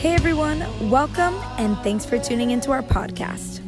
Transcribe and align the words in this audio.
Hey 0.00 0.14
everyone, 0.14 0.60
welcome 0.88 1.34
and 1.58 1.76
thanks 1.80 2.06
for 2.06 2.18
tuning 2.18 2.52
into 2.52 2.70
our 2.70 2.80
podcast. 2.82 3.60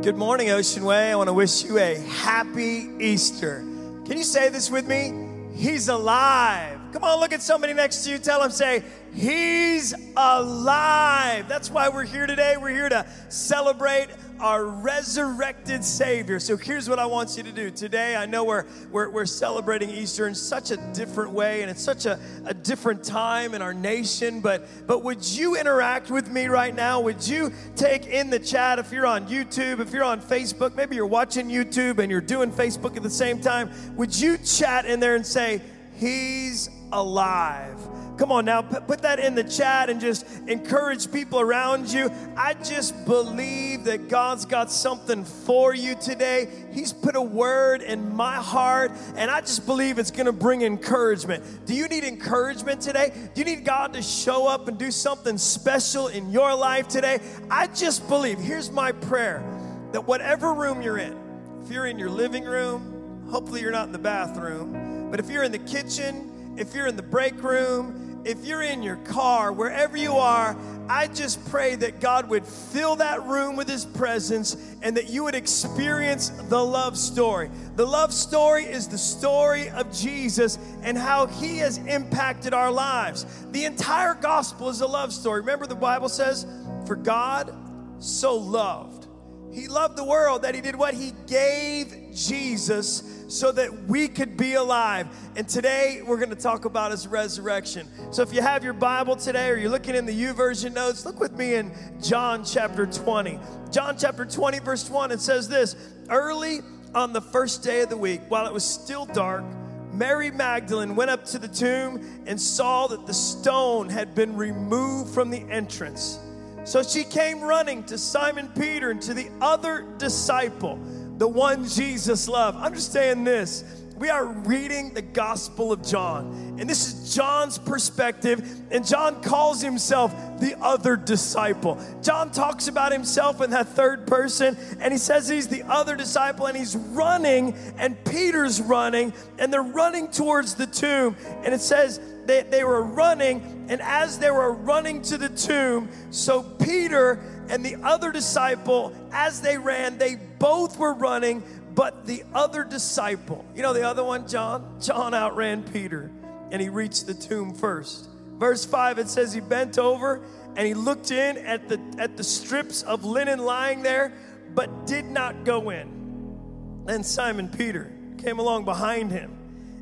Good 0.00 0.16
morning, 0.16 0.50
Ocean 0.50 0.84
Way. 0.84 1.10
I 1.10 1.16
want 1.16 1.26
to 1.26 1.32
wish 1.32 1.64
you 1.64 1.78
a 1.78 1.96
happy 1.96 2.88
Easter. 3.00 3.62
Can 4.06 4.16
you 4.16 4.22
say 4.22 4.48
this 4.48 4.70
with 4.70 4.86
me? 4.86 5.26
He's 5.56 5.88
alive. 5.88 6.78
Come 6.92 7.02
on, 7.02 7.18
look 7.18 7.32
at 7.32 7.42
somebody 7.42 7.72
next 7.72 8.04
to 8.04 8.12
you. 8.12 8.18
Tell 8.18 8.40
them, 8.40 8.52
say, 8.52 8.84
He's 9.12 9.92
alive. 10.16 11.48
That's 11.48 11.68
why 11.68 11.88
we're 11.88 12.04
here 12.04 12.28
today. 12.28 12.56
We're 12.56 12.70
here 12.70 12.88
to 12.88 13.04
celebrate 13.28 14.06
our 14.40 14.64
resurrected 14.64 15.84
Savior. 15.84 16.38
So 16.38 16.56
here's 16.56 16.88
what 16.88 16.98
I 16.98 17.06
want 17.06 17.36
you 17.36 17.42
to 17.42 17.52
do. 17.52 17.70
Today, 17.70 18.16
I 18.16 18.26
know 18.26 18.44
we're, 18.44 18.64
we're, 18.90 19.10
we're 19.10 19.26
celebrating 19.26 19.90
Easter 19.90 20.26
in 20.28 20.34
such 20.34 20.70
a 20.70 20.76
different 20.92 21.32
way, 21.32 21.62
and 21.62 21.70
it's 21.70 21.82
such 21.82 22.06
a, 22.06 22.18
a 22.44 22.54
different 22.54 23.04
time 23.04 23.54
in 23.54 23.62
our 23.62 23.74
nation. 23.74 24.40
But, 24.40 24.68
but 24.86 25.02
would 25.02 25.24
you 25.24 25.56
interact 25.56 26.10
with 26.10 26.30
me 26.30 26.46
right 26.46 26.74
now? 26.74 27.00
Would 27.00 27.26
you 27.26 27.52
take 27.76 28.06
in 28.06 28.30
the 28.30 28.38
chat 28.38 28.78
if 28.78 28.92
you're 28.92 29.06
on 29.06 29.26
YouTube, 29.26 29.80
if 29.80 29.92
you're 29.92 30.04
on 30.04 30.20
Facebook, 30.20 30.74
maybe 30.74 30.96
you're 30.96 31.06
watching 31.06 31.48
YouTube 31.48 31.98
and 31.98 32.10
you're 32.10 32.20
doing 32.20 32.52
Facebook 32.52 32.96
at 32.96 33.02
the 33.02 33.10
same 33.10 33.40
time? 33.40 33.70
Would 33.96 34.18
you 34.18 34.38
chat 34.38 34.84
in 34.86 35.00
there 35.00 35.16
and 35.16 35.26
say, 35.26 35.60
He's 35.98 36.70
alive? 36.92 37.76
Come 38.18 38.32
on 38.32 38.46
now, 38.46 38.62
put 38.62 39.02
that 39.02 39.20
in 39.20 39.36
the 39.36 39.44
chat 39.44 39.90
and 39.90 40.00
just 40.00 40.26
encourage 40.48 41.12
people 41.12 41.38
around 41.38 41.92
you. 41.92 42.10
I 42.36 42.54
just 42.54 43.06
believe 43.06 43.84
that 43.84 44.08
God's 44.08 44.44
got 44.44 44.72
something 44.72 45.24
for 45.24 45.72
you 45.72 45.94
today. 45.94 46.48
He's 46.72 46.92
put 46.92 47.14
a 47.14 47.22
word 47.22 47.80
in 47.80 48.16
my 48.16 48.34
heart, 48.34 48.90
and 49.14 49.30
I 49.30 49.40
just 49.40 49.66
believe 49.66 50.00
it's 50.00 50.10
gonna 50.10 50.32
bring 50.32 50.62
encouragement. 50.62 51.44
Do 51.64 51.74
you 51.74 51.86
need 51.86 52.02
encouragement 52.02 52.80
today? 52.80 53.12
Do 53.34 53.40
you 53.40 53.44
need 53.44 53.64
God 53.64 53.92
to 53.92 54.02
show 54.02 54.48
up 54.48 54.66
and 54.66 54.76
do 54.76 54.90
something 54.90 55.38
special 55.38 56.08
in 56.08 56.32
your 56.32 56.52
life 56.56 56.88
today? 56.88 57.20
I 57.48 57.68
just 57.68 58.08
believe, 58.08 58.40
here's 58.40 58.72
my 58.72 58.90
prayer 58.90 59.44
that 59.92 60.08
whatever 60.08 60.54
room 60.54 60.82
you're 60.82 60.98
in, 60.98 61.16
if 61.62 61.70
you're 61.70 61.86
in 61.86 62.00
your 62.00 62.10
living 62.10 62.44
room, 62.44 63.28
hopefully 63.30 63.60
you're 63.60 63.70
not 63.70 63.86
in 63.86 63.92
the 63.92 63.98
bathroom, 63.98 64.97
but 65.10 65.20
if 65.20 65.30
you're 65.30 65.42
in 65.42 65.52
the 65.52 65.58
kitchen, 65.58 66.54
if 66.56 66.74
you're 66.74 66.86
in 66.86 66.96
the 66.96 67.02
break 67.02 67.42
room, 67.42 68.22
if 68.24 68.44
you're 68.44 68.62
in 68.62 68.82
your 68.82 68.96
car, 68.96 69.52
wherever 69.52 69.96
you 69.96 70.14
are, 70.14 70.56
I 70.88 71.06
just 71.06 71.44
pray 71.50 71.76
that 71.76 72.00
God 72.00 72.28
would 72.28 72.46
fill 72.46 72.96
that 72.96 73.22
room 73.24 73.56
with 73.56 73.68
His 73.68 73.84
presence 73.84 74.56
and 74.82 74.96
that 74.96 75.08
you 75.08 75.24
would 75.24 75.34
experience 75.34 76.30
the 76.48 76.62
love 76.62 76.96
story. 76.98 77.50
The 77.76 77.86
love 77.86 78.12
story 78.12 78.64
is 78.64 78.88
the 78.88 78.98
story 78.98 79.70
of 79.70 79.92
Jesus 79.92 80.58
and 80.82 80.96
how 80.96 81.26
He 81.26 81.58
has 81.58 81.78
impacted 81.78 82.54
our 82.54 82.70
lives. 82.70 83.24
The 83.52 83.64
entire 83.64 84.14
gospel 84.14 84.68
is 84.68 84.80
a 84.80 84.86
love 84.86 85.12
story. 85.12 85.40
Remember, 85.40 85.66
the 85.66 85.74
Bible 85.74 86.08
says, 86.08 86.46
For 86.86 86.96
God 86.96 87.54
so 87.98 88.36
loved. 88.36 89.06
He 89.52 89.68
loved 89.68 89.96
the 89.96 90.04
world 90.04 90.42
that 90.42 90.54
He 90.54 90.60
did 90.60 90.76
what? 90.76 90.94
He 90.94 91.12
gave 91.26 91.94
Jesus 92.14 93.17
so 93.28 93.52
that 93.52 93.84
we 93.84 94.08
could 94.08 94.36
be 94.36 94.54
alive. 94.54 95.06
And 95.36 95.48
today 95.48 96.00
we're 96.04 96.16
going 96.16 96.30
to 96.30 96.36
talk 96.36 96.64
about 96.64 96.90
his 96.90 97.06
resurrection. 97.06 97.86
So 98.10 98.22
if 98.22 98.32
you 98.32 98.40
have 98.40 98.64
your 98.64 98.72
Bible 98.72 99.14
today 99.16 99.50
or 99.50 99.56
you're 99.56 99.70
looking 99.70 99.94
in 99.94 100.06
the 100.06 100.24
YouVersion 100.24 100.72
notes, 100.72 101.06
look 101.06 101.20
with 101.20 101.32
me 101.34 101.54
in 101.54 101.72
John 102.02 102.44
chapter 102.44 102.86
20. 102.86 103.38
John 103.70 103.96
chapter 103.98 104.24
20, 104.24 104.58
verse 104.60 104.88
1, 104.88 105.12
it 105.12 105.20
says 105.20 105.48
this 105.48 105.76
Early 106.08 106.60
on 106.94 107.12
the 107.12 107.20
first 107.20 107.62
day 107.62 107.82
of 107.82 107.90
the 107.90 107.96
week, 107.96 108.22
while 108.28 108.46
it 108.46 108.52
was 108.52 108.64
still 108.64 109.04
dark, 109.04 109.44
Mary 109.92 110.30
Magdalene 110.30 110.96
went 110.96 111.10
up 111.10 111.24
to 111.26 111.38
the 111.38 111.48
tomb 111.48 112.22
and 112.26 112.40
saw 112.40 112.86
that 112.86 113.06
the 113.06 113.14
stone 113.14 113.88
had 113.88 114.14
been 114.14 114.36
removed 114.36 115.12
from 115.12 115.28
the 115.28 115.40
entrance. 115.50 116.18
So 116.64 116.82
she 116.82 117.04
came 117.04 117.40
running 117.40 117.84
to 117.84 117.98
Simon 117.98 118.48
Peter 118.48 118.90
and 118.90 119.00
to 119.02 119.14
the 119.14 119.30
other 119.40 119.86
disciple 119.98 120.78
the 121.18 121.28
one 121.28 121.68
Jesus 121.68 122.28
loved. 122.28 122.58
Understand 122.58 123.26
this. 123.26 123.64
We 123.98 124.10
are 124.10 124.26
reading 124.26 124.94
the 124.94 125.02
Gospel 125.02 125.72
of 125.72 125.84
John, 125.84 126.56
and 126.60 126.70
this 126.70 126.86
is 126.86 127.16
John's 127.16 127.58
perspective. 127.58 128.48
And 128.70 128.86
John 128.86 129.20
calls 129.24 129.60
himself 129.60 130.14
the 130.38 130.56
other 130.60 130.94
disciple. 130.94 131.82
John 132.00 132.30
talks 132.30 132.68
about 132.68 132.92
himself 132.92 133.40
in 133.40 133.50
that 133.50 133.66
third 133.70 134.06
person, 134.06 134.56
and 134.78 134.92
he 134.92 134.98
says 134.98 135.28
he's 135.28 135.48
the 135.48 135.64
other 135.64 135.96
disciple, 135.96 136.46
and 136.46 136.56
he's 136.56 136.76
running, 136.76 137.54
and 137.76 138.02
Peter's 138.04 138.60
running, 138.62 139.12
and 139.40 139.52
they're 139.52 139.62
running 139.62 140.08
towards 140.12 140.54
the 140.54 140.66
tomb. 140.66 141.16
And 141.42 141.52
it 141.52 141.60
says 141.60 142.00
they, 142.26 142.44
they 142.44 142.62
were 142.62 142.82
running, 142.82 143.66
and 143.68 143.80
as 143.82 144.20
they 144.20 144.30
were 144.30 144.52
running 144.52 145.02
to 145.02 145.18
the 145.18 145.28
tomb, 145.30 145.88
so 146.12 146.44
Peter 146.44 147.20
and 147.48 147.64
the 147.64 147.76
other 147.82 148.12
disciple, 148.12 148.94
as 149.12 149.40
they 149.40 149.58
ran, 149.58 149.98
they 149.98 150.16
both 150.16 150.78
were 150.78 150.94
running, 150.94 151.42
but 151.74 152.06
the 152.06 152.24
other 152.34 152.64
disciple, 152.64 153.44
you 153.54 153.62
know, 153.62 153.72
the 153.72 153.86
other 153.86 154.04
one, 154.04 154.26
John, 154.28 154.78
John 154.80 155.14
outran 155.14 155.62
Peter 155.62 156.10
and 156.50 156.62
he 156.62 156.68
reached 156.68 157.06
the 157.06 157.14
tomb 157.14 157.54
first. 157.54 158.08
Verse 158.38 158.64
5, 158.64 158.98
it 158.98 159.08
says 159.08 159.32
he 159.32 159.40
bent 159.40 159.78
over 159.78 160.22
and 160.56 160.66
he 160.66 160.74
looked 160.74 161.10
in 161.10 161.38
at 161.38 161.68
the, 161.68 161.80
at 161.98 162.16
the 162.16 162.24
strips 162.24 162.82
of 162.82 163.04
linen 163.04 163.38
lying 163.38 163.82
there, 163.82 164.12
but 164.54 164.86
did 164.86 165.04
not 165.04 165.44
go 165.44 165.70
in. 165.70 166.84
Then 166.86 167.02
Simon 167.02 167.48
Peter 167.48 167.92
came 168.18 168.38
along 168.38 168.64
behind 168.64 169.12
him 169.12 169.36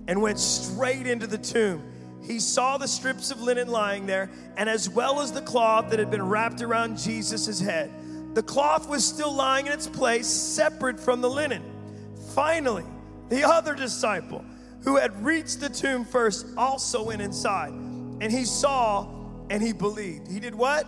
and 0.09 0.21
went 0.21 0.39
straight 0.39 1.07
into 1.07 1.27
the 1.27 1.39
tomb 1.39 1.83
he 2.27 2.41
saw 2.41 2.77
the 2.77 2.89
strips 2.89 3.31
of 3.31 3.41
linen 3.41 3.69
lying 3.69 4.07
there, 4.07 4.31
and 4.57 4.69
as 4.69 4.91
well 4.91 5.21
as 5.21 5.33
the 5.33 5.43
cloth 5.43 5.91
that 5.91 5.99
had 5.99 6.11
been 6.11 6.29
wrapped 6.29 6.61
around 6.61 6.99
Jesus' 6.99 7.61
head. 7.61 7.93
The 8.35 8.43
cloth 8.43 8.89
was 8.89 9.05
still 9.05 9.33
lying 9.33 9.67
in 9.67 9.73
its 9.73 9.87
place, 9.87 10.27
separate 10.27 10.99
from 10.99 11.21
the 11.21 11.31
linen. 11.31 11.63
Finally, 12.35 12.85
the 13.29 13.45
other 13.45 13.75
disciple 13.75 14.45
who 14.83 14.97
had 14.97 15.25
reached 15.25 15.61
the 15.61 15.69
tomb 15.69 16.05
first 16.05 16.47
also 16.57 17.05
went 17.05 17.23
inside, 17.23 17.73
and 17.73 18.31
he 18.31 18.45
saw 18.45 19.09
and 19.49 19.63
he 19.63 19.73
believed. 19.73 20.29
He 20.31 20.41
did 20.41 20.55
what? 20.55 20.87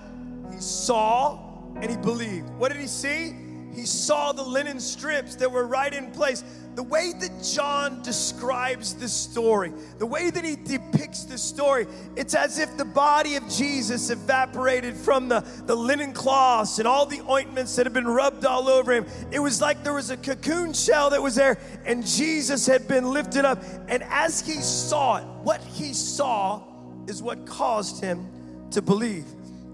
He 0.52 0.60
saw 0.60 1.38
and 1.76 1.90
he 1.90 1.96
believed. 1.96 2.50
What 2.50 2.72
did 2.72 2.80
he 2.80 2.86
see? 2.86 3.34
He 3.74 3.86
saw 3.86 4.32
the 4.32 4.42
linen 4.42 4.80
strips 4.80 5.36
that 5.36 5.50
were 5.50 5.66
right 5.66 5.92
in 5.92 6.10
place 6.10 6.42
the 6.78 6.84
way 6.84 7.12
that 7.12 7.42
John 7.42 8.00
describes 8.02 8.94
this 8.94 9.12
story, 9.12 9.72
the 9.98 10.06
way 10.06 10.30
that 10.30 10.44
he 10.44 10.54
depicts 10.54 11.24
this 11.24 11.42
story, 11.42 11.88
it's 12.14 12.36
as 12.36 12.60
if 12.60 12.76
the 12.76 12.84
body 12.84 13.34
of 13.34 13.48
Jesus 13.48 14.10
evaporated 14.10 14.96
from 14.96 15.28
the, 15.28 15.40
the 15.66 15.74
linen 15.74 16.12
cloths 16.12 16.78
and 16.78 16.86
all 16.86 17.04
the 17.04 17.20
ointments 17.28 17.74
that 17.74 17.84
had 17.84 17.92
been 17.92 18.06
rubbed 18.06 18.46
all 18.46 18.68
over 18.68 18.92
him. 18.92 19.06
It 19.32 19.40
was 19.40 19.60
like 19.60 19.82
there 19.82 19.92
was 19.92 20.10
a 20.10 20.16
cocoon 20.16 20.72
shell 20.72 21.10
that 21.10 21.20
was 21.20 21.34
there, 21.34 21.58
and 21.84 22.06
Jesus 22.06 22.64
had 22.64 22.86
been 22.86 23.12
lifted 23.12 23.44
up. 23.44 23.60
And 23.88 24.04
as 24.04 24.46
he 24.46 24.60
saw 24.62 25.16
it, 25.16 25.24
what 25.42 25.60
he 25.60 25.92
saw 25.92 26.62
is 27.08 27.20
what 27.20 27.44
caused 27.44 28.00
him 28.00 28.68
to 28.70 28.80
believe. 28.80 29.24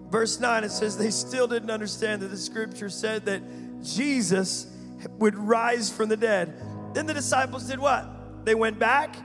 Verse 0.09 0.41
9, 0.41 0.65
it 0.65 0.71
says, 0.71 0.97
They 0.97 1.11
still 1.11 1.49
didn't 1.49 1.71
understand 1.71 2.23
that 2.23 2.29
the 2.29 2.39
scripture 2.39 2.89
said 2.89 3.27
that 3.27 3.43
Jesus 3.83 4.69
would 5.19 5.35
rise 5.35 5.91
from 5.91 6.09
the 6.09 6.17
dead. 6.17 6.55
Then 6.95 7.07
the 7.07 7.15
disciples 7.15 7.65
did 7.65 7.81
what? 7.81 8.45
They 8.45 8.55
went 8.55 8.79
back 8.79 9.17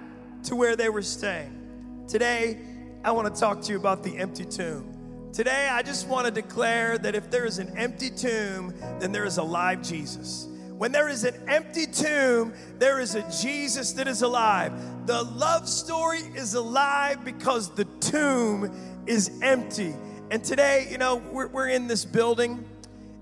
to 0.43 0.55
where 0.55 0.75
they 0.75 0.89
were 0.89 1.03
staying. 1.03 2.05
Today, 2.07 2.57
I 3.03 3.11
want 3.11 3.33
to 3.33 3.39
talk 3.39 3.61
to 3.61 3.71
you 3.71 3.77
about 3.77 4.03
the 4.03 4.17
empty 4.17 4.43
tomb. 4.43 5.29
Today, 5.31 5.69
I 5.71 5.83
just 5.83 6.07
want 6.07 6.25
to 6.25 6.31
declare 6.31 6.97
that 6.97 7.13
if 7.13 7.29
there 7.29 7.45
is 7.45 7.59
an 7.59 7.77
empty 7.77 8.09
tomb, 8.09 8.73
then 8.99 9.11
there 9.11 9.25
is 9.25 9.37
a 9.37 9.43
live 9.43 9.83
Jesus. 9.83 10.47
When 10.79 10.91
there 10.91 11.09
is 11.09 11.25
an 11.25 11.35
empty 11.47 11.85
tomb, 11.85 12.53
there 12.79 12.99
is 12.99 13.13
a 13.13 13.21
Jesus 13.41 13.91
that 13.93 14.07
is 14.07 14.23
alive. 14.23 14.73
The 15.05 15.21
love 15.21 15.69
story 15.69 16.21
is 16.35 16.55
alive 16.55 17.23
because 17.23 17.69
the 17.75 17.85
tomb 17.99 18.73
is 19.05 19.39
empty. 19.43 19.93
And 20.31 20.43
today, 20.43 20.87
you 20.89 20.97
know, 20.97 21.17
we're, 21.17 21.47
we're 21.49 21.69
in 21.69 21.87
this 21.87 22.03
building, 22.03 22.67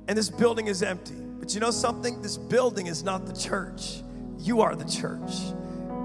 and 0.08 0.18
this 0.18 0.30
building 0.30 0.68
is 0.68 0.84
empty. 0.84 1.16
But 1.16 1.54
you 1.54 1.60
know 1.60 1.72
something? 1.72 2.22
This 2.22 2.38
building 2.38 2.88
is 2.88 3.04
not 3.04 3.26
the 3.26 3.34
church. 3.34 4.04
You 4.40 4.62
are 4.62 4.76
the 4.76 4.86
church. 4.86 5.54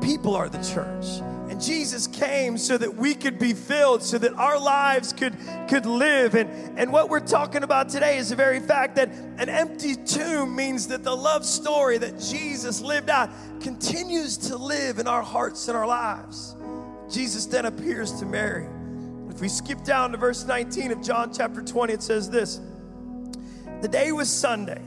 People 0.02 0.34
are 0.34 0.48
the 0.48 0.62
church. 0.62 1.20
And 1.48 1.60
Jesus 1.60 2.06
came 2.06 2.56
so 2.56 2.78
that 2.78 2.94
we 2.94 3.14
could 3.14 3.38
be 3.38 3.52
filled, 3.52 4.02
so 4.02 4.16
that 4.18 4.32
our 4.34 4.58
lives 4.58 5.12
could, 5.12 5.36
could 5.68 5.84
live. 5.84 6.34
And, 6.34 6.78
and 6.78 6.90
what 6.90 7.10
we're 7.10 7.20
talking 7.20 7.62
about 7.62 7.90
today 7.90 8.16
is 8.16 8.30
the 8.30 8.36
very 8.36 8.58
fact 8.58 8.96
that 8.96 9.10
an 9.10 9.48
empty 9.48 9.94
tomb 9.94 10.56
means 10.56 10.88
that 10.88 11.04
the 11.04 11.14
love 11.14 11.44
story 11.44 11.98
that 11.98 12.18
Jesus 12.18 12.80
lived 12.80 13.10
out 13.10 13.28
continues 13.60 14.38
to 14.38 14.56
live 14.56 14.98
in 14.98 15.06
our 15.06 15.22
hearts 15.22 15.68
and 15.68 15.76
our 15.76 15.86
lives. 15.86 16.56
Jesus 17.10 17.44
then 17.44 17.66
appears 17.66 18.12
to 18.14 18.24
Mary. 18.24 18.66
If 19.28 19.40
we 19.40 19.48
skip 19.48 19.84
down 19.84 20.12
to 20.12 20.18
verse 20.18 20.44
19 20.44 20.92
of 20.92 21.02
John 21.02 21.32
chapter 21.32 21.60
20, 21.60 21.92
it 21.92 22.02
says 22.02 22.30
this 22.30 22.60
The 23.82 23.88
day 23.88 24.12
was 24.12 24.30
Sunday, 24.30 24.80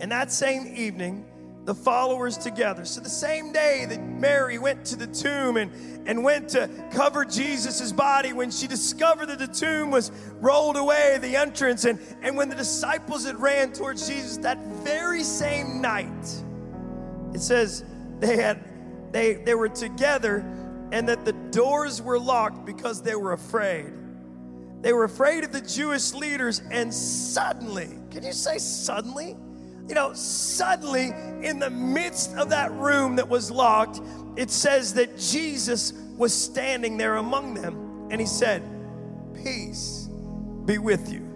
and 0.00 0.10
that 0.10 0.32
same 0.32 0.74
evening, 0.74 1.26
the 1.64 1.74
followers 1.74 2.38
together. 2.38 2.84
So 2.84 3.00
the 3.00 3.10
same 3.10 3.52
day 3.52 3.84
that 3.88 4.02
Mary 4.02 4.58
went 4.58 4.84
to 4.86 4.96
the 4.96 5.06
tomb 5.06 5.56
and, 5.56 5.70
and 6.08 6.24
went 6.24 6.48
to 6.50 6.68
cover 6.92 7.24
Jesus' 7.24 7.92
body, 7.92 8.32
when 8.32 8.50
she 8.50 8.66
discovered 8.66 9.26
that 9.26 9.38
the 9.38 9.46
tomb 9.46 9.90
was 9.90 10.10
rolled 10.40 10.76
away, 10.76 11.18
the 11.20 11.36
entrance, 11.36 11.84
and, 11.84 11.98
and 12.22 12.36
when 12.36 12.48
the 12.48 12.56
disciples 12.56 13.26
had 13.26 13.40
ran 13.40 13.72
towards 13.72 14.08
Jesus 14.08 14.38
that 14.38 14.58
very 14.82 15.22
same 15.22 15.80
night, 15.80 16.42
it 17.34 17.40
says 17.40 17.84
they 18.18 18.36
had 18.36 18.64
they 19.12 19.34
they 19.34 19.54
were 19.54 19.68
together 19.68 20.38
and 20.92 21.08
that 21.08 21.24
the 21.24 21.32
doors 21.32 22.02
were 22.02 22.18
locked 22.18 22.64
because 22.64 23.02
they 23.02 23.14
were 23.14 23.32
afraid. 23.32 23.92
They 24.80 24.92
were 24.92 25.04
afraid 25.04 25.44
of 25.44 25.52
the 25.52 25.60
Jewish 25.60 26.14
leaders, 26.14 26.62
and 26.70 26.92
suddenly, 26.92 27.98
can 28.10 28.24
you 28.24 28.32
say 28.32 28.58
suddenly? 28.58 29.36
You 29.90 29.96
know, 29.96 30.12
suddenly 30.12 31.12
in 31.42 31.58
the 31.58 31.68
midst 31.68 32.36
of 32.36 32.50
that 32.50 32.70
room 32.70 33.16
that 33.16 33.28
was 33.28 33.50
locked, 33.50 34.00
it 34.36 34.48
says 34.48 34.94
that 34.94 35.18
Jesus 35.18 35.92
was 36.16 36.32
standing 36.32 36.96
there 36.96 37.16
among 37.16 37.54
them, 37.54 38.06
and 38.08 38.20
he 38.20 38.26
said, 38.28 38.62
Peace 39.42 40.08
be 40.64 40.78
with 40.78 41.12
you. 41.12 41.26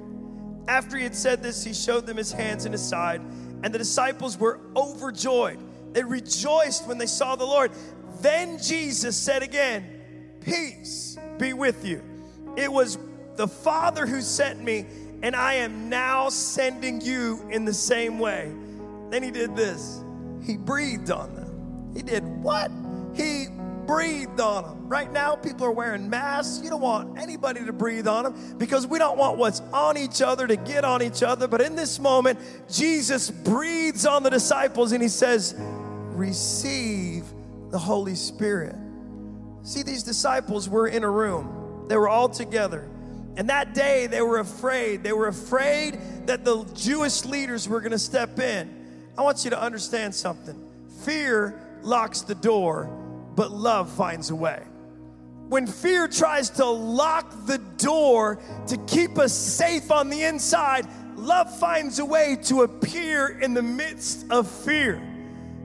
After 0.68 0.96
he 0.96 1.02
had 1.02 1.16
said 1.16 1.42
this, 1.42 1.64
he 1.64 1.74
showed 1.74 2.06
them 2.06 2.16
his 2.16 2.30
hands 2.30 2.64
and 2.64 2.72
his 2.72 2.88
side, 2.88 3.22
and 3.64 3.74
the 3.74 3.78
disciples 3.78 4.38
were 4.38 4.60
overjoyed. 4.76 5.58
They 5.92 6.04
rejoiced 6.04 6.86
when 6.86 6.96
they 6.96 7.06
saw 7.06 7.34
the 7.34 7.44
Lord. 7.44 7.72
Then 8.20 8.58
Jesus 8.62 9.16
said 9.16 9.42
again, 9.42 10.38
Peace 10.40 11.18
be 11.38 11.54
with 11.54 11.84
you. 11.84 12.04
It 12.56 12.70
was 12.70 12.98
the 13.34 13.48
Father 13.48 14.06
who 14.06 14.20
sent 14.20 14.62
me, 14.62 14.86
and 15.24 15.34
I 15.34 15.54
am 15.54 15.88
now 15.88 16.28
sending 16.28 17.00
you 17.00 17.48
in 17.50 17.64
the 17.64 17.72
same 17.72 18.18
way. 18.18 18.52
Then 19.08 19.22
he 19.22 19.30
did 19.30 19.56
this. 19.56 20.04
He 20.44 20.58
breathed 20.58 21.10
on 21.10 21.34
them. 21.34 21.94
He 21.96 22.02
did 22.02 22.22
what? 22.42 22.70
He 23.14 23.46
breathed 23.86 24.38
on 24.38 24.64
them. 24.64 24.86
Right 24.86 25.10
now, 25.10 25.34
people 25.34 25.64
are 25.64 25.72
wearing 25.72 26.10
masks. 26.10 26.60
You 26.62 26.68
don't 26.68 26.82
want 26.82 27.18
anybody 27.18 27.64
to 27.64 27.72
breathe 27.72 28.06
on 28.06 28.24
them 28.24 28.58
because 28.58 28.86
we 28.86 28.98
don't 28.98 29.16
want 29.16 29.38
what's 29.38 29.60
on 29.72 29.96
each 29.96 30.20
other 30.20 30.46
to 30.46 30.56
get 30.56 30.84
on 30.84 31.02
each 31.02 31.22
other. 31.22 31.48
But 31.48 31.62
in 31.62 31.74
this 31.74 31.98
moment, 31.98 32.38
Jesus 32.70 33.30
breathes 33.30 34.04
on 34.04 34.24
the 34.24 34.30
disciples 34.30 34.92
and 34.92 35.02
he 35.02 35.08
says, 35.08 35.54
Receive 35.58 37.24
the 37.70 37.78
Holy 37.78 38.14
Spirit. 38.14 38.76
See, 39.62 39.82
these 39.82 40.02
disciples 40.02 40.68
were 40.68 40.86
in 40.86 41.02
a 41.02 41.10
room, 41.10 41.86
they 41.88 41.96
were 41.96 42.10
all 42.10 42.28
together. 42.28 42.90
And 43.36 43.48
that 43.50 43.74
day 43.74 44.06
they 44.06 44.22
were 44.22 44.38
afraid. 44.38 45.02
They 45.02 45.12
were 45.12 45.28
afraid 45.28 45.98
that 46.26 46.44
the 46.44 46.64
Jewish 46.74 47.24
leaders 47.24 47.68
were 47.68 47.80
going 47.80 47.92
to 47.92 47.98
step 47.98 48.38
in. 48.38 48.72
I 49.18 49.22
want 49.22 49.44
you 49.44 49.50
to 49.50 49.60
understand 49.60 50.14
something 50.14 50.60
fear 51.04 51.60
locks 51.82 52.22
the 52.22 52.34
door, 52.34 52.84
but 53.36 53.50
love 53.50 53.90
finds 53.90 54.30
a 54.30 54.34
way. 54.34 54.62
When 55.48 55.66
fear 55.66 56.08
tries 56.08 56.48
to 56.50 56.64
lock 56.64 57.46
the 57.46 57.58
door 57.58 58.38
to 58.68 58.76
keep 58.86 59.18
us 59.18 59.32
safe 59.32 59.90
on 59.90 60.08
the 60.08 60.22
inside, 60.22 60.86
love 61.16 61.54
finds 61.58 61.98
a 61.98 62.04
way 62.04 62.38
to 62.44 62.62
appear 62.62 63.38
in 63.40 63.52
the 63.52 63.62
midst 63.62 64.24
of 64.30 64.50
fear. 64.50 65.02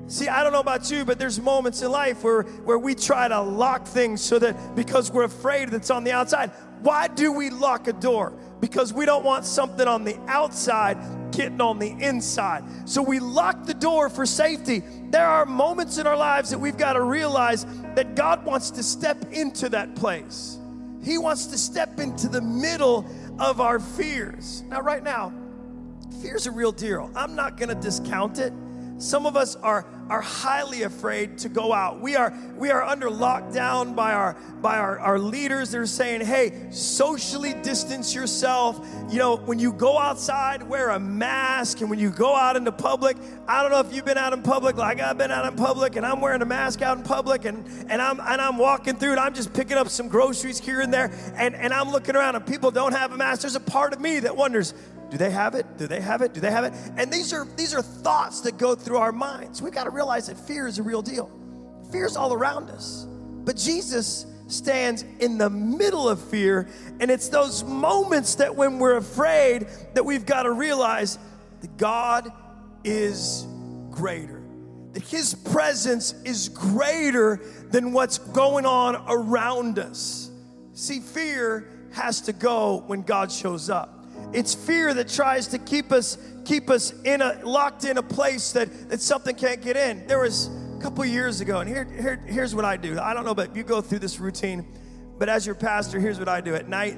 See, 0.08 0.28
I 0.28 0.44
don't 0.44 0.52
know 0.52 0.60
about 0.60 0.90
you, 0.90 1.06
but 1.06 1.20
there's 1.20 1.40
moments 1.40 1.84
in 1.84 1.92
life 1.92 2.24
where, 2.24 2.42
where 2.42 2.80
we 2.80 2.96
try 2.96 3.28
to 3.28 3.42
lock 3.42 3.86
things 3.86 4.22
so 4.22 4.40
that 4.40 4.76
because 4.76 5.12
we're 5.12 5.24
afraid 5.24 5.70
that's 5.70 5.92
on 5.92 6.04
the 6.04 6.12
outside. 6.12 6.52
Why 6.82 7.08
do 7.08 7.32
we 7.32 7.50
lock 7.50 7.88
a 7.88 7.94
door? 7.94 8.34
Because 8.62 8.94
we 8.94 9.06
don't 9.06 9.24
want 9.24 9.46
something 9.46 9.88
on 9.88 10.04
the 10.04 10.18
outside 10.28 10.98
getting 11.32 11.62
on 11.62 11.80
the 11.80 11.92
inside. 12.00 12.64
So 12.86 13.02
we 13.02 13.20
lock 13.20 13.66
the 13.66 13.74
door 13.74 14.10
for 14.10 14.26
safety. 14.26 14.84
There 15.10 15.26
are 15.26 15.46
moments 15.46 15.98
in 15.98 16.08
our 16.08 16.18
lives 16.18 16.50
that 16.50 16.60
we've 16.60 16.78
got 16.78 16.94
to 16.94 17.02
realize 17.02 17.66
that 17.96 18.16
God 18.16 18.46
wants 18.46 18.72
to 18.72 18.84
step 18.84 19.32
into 19.32 19.70
that 19.70 19.96
place. 19.96 20.58
He 21.04 21.18
wants 21.18 21.46
to 21.48 21.58
step 21.58 22.00
into 22.00 22.28
the 22.28 22.42
middle 22.42 23.06
of 23.40 23.62
our 23.62 23.80
fears. 23.80 24.64
Now, 24.68 24.82
right 24.82 25.04
now, 25.04 25.32
fear's 26.22 26.46
a 26.46 26.52
real 26.52 26.72
deal. 26.72 27.10
I'm 27.16 27.36
not 27.36 27.58
going 27.58 27.70
to 27.70 27.76
discount 27.76 28.40
it. 28.40 28.54
Some 29.00 29.26
of 29.26 29.38
us 29.38 29.56
are, 29.56 29.86
are 30.10 30.22
highly 30.22 30.84
afraid 30.84 31.38
to 31.40 31.50
go 31.50 31.72
out. 31.72 32.02
We 32.02 32.18
are, 32.18 32.34
we 32.58 32.70
are 32.70 32.84
under 32.84 33.08
lockdown 33.08 33.96
by, 33.96 34.12
our, 34.12 34.36
by 34.62 34.78
our, 34.78 35.00
our 35.00 35.18
leaders. 35.18 35.72
They're 35.72 35.86
saying, 35.86 36.22
hey, 36.22 36.68
socially 36.70 37.54
distance 37.54 38.14
yourself. 38.14 38.86
You 39.10 39.20
know, 39.20 39.38
when 39.38 39.58
you 39.58 39.72
go 39.72 39.98
outside, 39.98 40.64
wear 40.64 40.90
a 40.90 41.00
mask. 41.00 41.80
And 41.80 41.90
when 41.90 41.98
you 41.98 42.10
go 42.10 42.36
out 42.36 42.58
into 42.58 42.74
public, 42.74 43.16
I 43.48 43.62
don't 43.62 43.72
know 43.72 43.80
if 43.80 43.94
you've 43.94 44.06
been 44.06 44.18
out 44.18 44.34
in 44.34 44.42
public 44.42 44.76
like 44.76 45.00
I've 45.00 45.18
been 45.18 45.32
out 45.32 45.46
in 45.46 45.56
public, 45.56 45.96
and 45.96 46.06
I'm 46.06 46.20
wearing 46.20 46.42
a 46.42 46.46
mask 46.46 46.82
out 46.82 46.98
in 46.98 47.04
public, 47.04 47.46
and, 47.46 47.66
and, 47.90 48.02
I'm, 48.02 48.20
and 48.20 48.42
I'm 48.42 48.58
walking 48.58 48.98
through, 48.98 49.12
and 49.12 49.20
I'm 49.20 49.34
just 49.34 49.54
picking 49.54 49.78
up 49.78 49.88
some 49.88 50.10
groceries 50.10 50.60
here 50.60 50.82
and 50.82 50.94
there, 50.94 51.12
and, 51.36 51.56
and 51.56 51.74
I'm 51.74 51.90
looking 51.90 52.18
around, 52.18 52.36
and 52.36 52.46
people 52.46 52.70
don't 52.70 52.92
have 52.92 53.14
a 53.14 53.18
mask. 53.18 53.42
There's 53.42 53.56
a 53.56 53.62
part 53.62 53.94
of 53.94 54.02
me 54.02 54.20
that 54.20 54.36
wonders, 54.36 54.74
do 55.10 55.18
they 55.18 55.32
have 55.32 55.56
it? 55.56 55.78
Do 55.78 55.88
they 55.88 56.02
have 56.02 56.22
it? 56.22 56.34
Do 56.34 56.40
they 56.40 56.52
have 56.52 56.64
it? 56.66 56.74
And 56.98 57.12
these 57.12 57.34
are 57.34 57.46
these 57.56 57.74
are 57.74 57.82
thoughts 57.82 58.42
that 58.42 58.58
go 58.58 58.76
through 58.76 58.98
our 58.98 59.12
minds. 59.12 59.62
We've 59.62 59.74
got 59.74 59.86
to 59.86 59.90
realize 59.90 60.28
that 60.28 60.38
fear 60.38 60.68
is 60.68 60.78
a 60.78 60.84
real 60.84 61.02
deal. 61.02 61.32
Fear 61.92 62.06
is 62.06 62.16
all 62.16 62.34
around 62.34 62.70
us. 62.70 63.08
But 63.44 63.58
Jesus 63.58 64.26
stands 64.48 65.04
in 65.20 65.38
the 65.38 65.50
middle 65.50 66.08
of 66.10 66.20
fear, 66.20 66.68
and 67.00 67.10
it's 67.10 67.30
those 67.30 67.64
moments 67.64 68.36
that 68.36 68.56
when 68.56 68.80
we're 68.80 68.98
afraid 68.98 69.68
that 69.94 70.06
we've 70.06 70.26
got 70.26 70.44
to 70.44 70.52
realize 70.52 71.18
that 71.62 71.78
God 71.78 72.32
is 72.84 73.48
greater. 73.90 74.42
That 74.94 75.04
his 75.04 75.36
presence 75.36 76.14
is 76.24 76.50
greater 76.50 77.42
than 77.70 77.94
what's 77.94 78.18
going 78.18 78.66
on 78.66 79.04
around 79.08 79.78
us. 79.78 80.32
See, 80.74 81.00
fear 81.00 81.68
has 81.94 82.22
to 82.22 82.34
go 82.34 82.84
when 82.88 83.02
God 83.02 83.32
shows 83.32 83.70
up. 83.70 83.99
It's 84.32 84.54
fear 84.54 84.94
that 84.94 85.10
tries 85.10 85.48
to 85.48 85.58
keep 85.58 85.92
us 85.92 86.18
keep 86.46 86.70
us 86.70 86.94
in 87.04 87.22
a 87.22 87.40
locked 87.44 87.86
in 87.86 87.98
a 87.98 88.04
place 88.04 88.52
that, 88.54 88.90
that 88.90 89.02
something 89.02 89.36
can't 89.36 89.62
get 89.62 89.78
in. 89.78 90.08
There 90.08 90.20
was 90.20 90.50
a 90.78 90.82
couple 90.82 91.04
years 91.06 91.42
ago, 91.42 91.60
and 91.60 91.70
here, 91.70 91.86
here 91.86 92.16
here's 92.28 92.56
what 92.56 92.66
I 92.66 92.78
do. 92.78 93.00
I 93.00 93.14
don't 93.14 93.26
know, 93.26 93.36
but 93.36 93.56
you 93.56 93.64
go 93.64 93.82
through 93.82 94.00
this 94.00 94.20
routine. 94.20 94.66
But 95.18 95.30
as 95.30 95.46
your 95.46 95.56
pastor, 95.56 96.00
here's 96.00 96.18
what 96.18 96.30
I 96.30 96.42
do 96.42 96.56
at 96.56 96.70
night. 96.70 96.98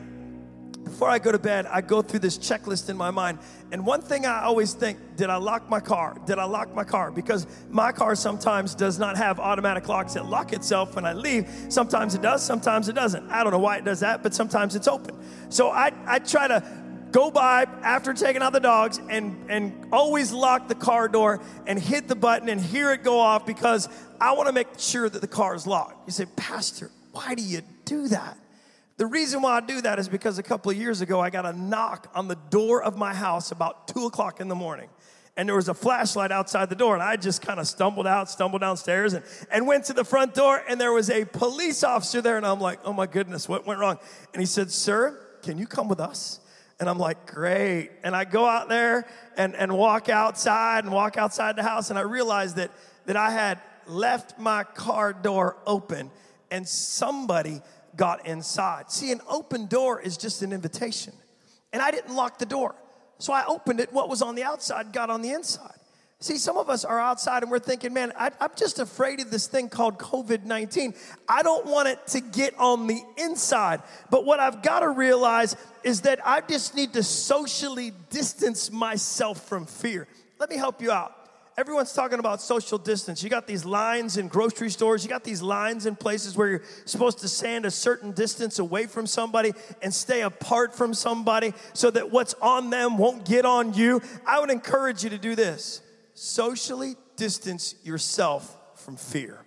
Before 0.83 1.10
I 1.10 1.19
go 1.19 1.31
to 1.31 1.39
bed, 1.39 1.66
I 1.68 1.81
go 1.81 2.01
through 2.01 2.19
this 2.19 2.38
checklist 2.38 2.89
in 2.89 2.98
my 2.98 3.12
mind. 3.12 3.39
And 3.72 3.86
one 3.86 4.01
thing 4.01 4.25
I 4.25 4.44
always 4.44 4.74
think 4.74 5.00
did 5.16 5.30
I 5.30 5.38
lock 5.38 5.69
my 5.69 5.80
car? 5.80 6.18
Did 6.25 6.38
I 6.38 6.44
lock 6.45 6.74
my 6.75 6.84
car? 6.84 7.12
Because 7.12 7.48
my 7.69 7.92
car 7.92 8.16
sometimes 8.16 8.75
does 8.75 9.00
not 9.00 9.17
have 9.17 9.39
automatic 9.39 9.88
locks 9.88 10.13
that 10.15 10.25
lock 10.25 10.53
itself 10.53 10.96
when 10.96 11.06
I 11.06 11.13
leave. 11.13 11.48
Sometimes 11.70 12.15
it 12.15 12.22
does, 12.22 12.44
sometimes 12.44 12.89
it 12.89 12.94
doesn't. 12.94 13.29
I 13.29 13.44
don't 13.44 13.51
know 13.51 13.60
why 13.60 13.77
it 13.77 13.86
does 13.86 14.00
that, 14.01 14.22
but 14.22 14.34
sometimes 14.34 14.75
it's 14.75 14.88
open. 14.88 15.15
So 15.50 15.70
I, 15.70 15.91
I 16.06 16.20
try 16.20 16.48
to 16.48 16.81
go 17.12 17.32
by 17.32 17.65
after 17.82 18.13
taking 18.13 18.41
out 18.41 18.53
the 18.53 18.60
dogs 18.60 19.00
and, 19.10 19.50
and 19.50 19.88
always 19.91 20.32
lock 20.32 20.68
the 20.68 20.75
car 20.75 21.08
door 21.08 21.41
and 21.68 21.80
hit 21.80 22.08
the 22.08 22.15
button 22.15 22.50
and 22.50 22.60
hear 22.62 22.91
it 22.91 23.03
go 23.03 23.20
off 23.20 23.46
because 23.46 23.89
I 24.20 24.34
want 24.34 24.48
to 24.48 24.53
make 24.53 24.68
sure 24.77 25.10
that 25.10 25.20
the 25.20 25.27
car 25.27 25.56
is 25.56 25.68
locked. 25.68 26.08
You 26.08 26.13
say, 26.13 26.25
Pastor, 26.36 26.91
why 27.12 27.36
do 27.36 27.44
you 27.44 27.62
do 27.86 28.08
that? 28.10 28.38
The 28.98 29.06
reason 29.08 29.41
why 29.41 29.58
I 29.58 29.62
do 29.62 29.82
that 29.82 29.98
is 30.00 30.08
because 30.08 30.38
a 30.38 30.44
couple 30.44 30.72
of 30.72 30.77
years 30.77 31.01
ago, 31.01 31.20
I 31.20 31.30
got 31.30 31.46
a 31.46 31.53
knock 31.53 32.12
on 32.13 32.27
the 32.27 32.38
door 32.50 32.84
of 32.84 32.98
my 32.98 33.13
house 33.13 33.51
about 33.51 33.88
two 33.88 34.06
o'clock 34.06 34.39
in 34.39 34.48
the 34.48 34.56
morning. 34.56 34.89
And 35.38 35.48
there 35.48 35.56
was 35.56 35.70
a 35.70 35.74
flashlight 35.74 36.32
outside 36.32 36.70
the 36.70 36.75
door, 36.75 36.94
and 36.94 37.01
I 37.01 37.15
just 37.15 37.41
kind 37.41 37.60
of 37.60 37.65
stumbled 37.65 38.06
out, 38.06 38.30
stumbled 38.30 38.62
downstairs, 38.62 39.13
and, 39.13 39.24
and 39.50 39.65
went 39.65 39.86
to 39.86 39.94
the 39.94 40.03
front 40.03 40.36
door, 40.36 40.62
and 40.68 40.80
there 40.80 40.91
was 40.91 41.10
a 41.10 41.25
police 41.25 41.84
officer 41.84 42.22
there, 42.22 42.38
and 42.38 42.46
I'm 42.46 42.60
like, 42.60 42.80
oh 42.84 42.94
my 42.94 43.08
goodness, 43.08 43.48
what 43.48 43.65
went 43.65 43.80
wrong? 43.80 43.98
And 44.34 44.41
he 44.41 44.46
said, 44.46 44.70
Sir, 44.70 45.20
can 45.41 45.58
you 45.58 45.65
come 45.65 45.88
with 45.88 46.01
us? 46.01 46.40
And 46.82 46.90
I'm 46.90 46.98
like, 46.98 47.28
great. 47.28 47.92
And 48.04 48.16
I 48.16 48.26
go 48.26 48.44
out 48.44 48.68
there 48.68 49.06
and, 49.38 49.56
and 49.56 49.72
walk 49.72 50.10
outside 50.10 50.84
and 50.84 50.92
walk 50.92 51.16
outside 51.16 51.56
the 51.56 51.62
house. 51.62 51.92
And 51.92 52.00
I 52.00 52.02
realized 52.02 52.56
that, 52.56 52.72
that 53.06 53.16
I 53.16 53.30
had 53.30 53.62
left 53.86 54.40
my 54.40 54.64
car 54.64 55.14
door 55.14 55.58
open 55.68 56.10
and 56.50 56.68
somebody 56.68 57.62
got 57.96 58.26
inside. 58.26 58.92
See, 58.92 59.12
an 59.12 59.22
open 59.30 59.68
door 59.68 60.02
is 60.02 60.18
just 60.18 60.42
an 60.42 60.52
invitation. 60.52 61.14
And 61.72 61.84
I 61.84 61.92
didn't 61.92 62.16
lock 62.16 62.40
the 62.40 62.48
door. 62.48 62.74
So 63.20 63.32
I 63.32 63.46
opened 63.46 63.80
it. 63.80 63.94
What 63.94 64.10
was 64.10 64.24
on 64.24 64.34
the 64.34 64.44
outside 64.44 64.92
got 64.92 65.12
on 65.12 65.22
the 65.22 65.30
inside. 65.30 65.78
See, 66.22 66.38
some 66.38 66.56
of 66.56 66.70
us 66.70 66.86
are 66.86 67.00
outside 67.00 67.42
and 67.42 67.51
we're 67.51 67.58
thinking, 67.58 67.94
man, 67.94 68.13
I, 68.16 68.28
am 68.40 68.51
just 68.56 68.78
afraid 68.78 69.20
of 69.22 69.32
this 69.32 69.48
thing 69.48 69.70
called 69.70 69.98
COVID 69.98 70.44
19. 70.44 70.94
I 71.28 71.42
don't 71.42 71.66
want 71.66 71.88
it 71.88 72.06
to 72.10 72.22
get 72.22 72.58
on 72.60 72.86
the 72.86 73.01
inside. 73.18 73.82
But 74.12 74.24
what 74.24 74.40
I've 74.40 74.62
got 74.62 74.82
to 74.82 74.90
realize 74.90 75.56
is 75.84 76.01
that 76.01 76.20
I 76.24 76.42
just 76.42 76.75
need 76.75 76.94
to 76.94 77.01
socially 77.01 77.92
distance 78.12 78.72
myself 78.72 79.48
from 79.48 79.66
fear. 79.66 80.08
Let 80.40 80.51
me 80.51 80.58
help 80.58 80.80
you 80.80 80.92
out. 80.92 81.16
Everyone's 81.58 81.92
talking 81.92 82.20
about 82.20 82.40
social 82.40 82.78
distance. 82.78 83.24
You 83.24 83.30
got 83.32 83.48
these 83.48 83.66
lines 83.66 84.18
in 84.18 84.28
grocery 84.28 84.70
stores, 84.70 85.04
you 85.04 85.10
got 85.10 85.24
these 85.24 85.42
lines 85.42 85.88
in 85.88 85.96
places 85.96 86.38
where 86.38 86.48
you're 86.48 86.63
supposed 86.86 87.18
to 87.20 87.28
stand 87.28 87.66
a 87.66 87.72
certain 87.72 88.12
distance 88.12 88.60
away 88.60 88.86
from 88.86 89.08
somebody 89.08 89.54
and 89.82 89.92
stay 89.92 90.22
apart 90.22 90.75
from 90.75 90.94
somebody 90.94 91.56
so 91.74 91.90
that 91.90 92.12
what's 92.12 92.36
on 92.36 92.70
them 92.70 93.00
won't 93.00 93.25
get 93.25 93.44
on 93.44 93.74
you. 93.74 94.04
I 94.24 94.40
would 94.40 94.51
encourage 94.51 95.04
you 95.04 95.10
to 95.10 95.18
do 95.18 95.34
this 95.36 95.82
socially 96.22 96.96
distance 97.16 97.74
yourself 97.84 98.56
from 98.75 98.96
fear. 98.96 99.40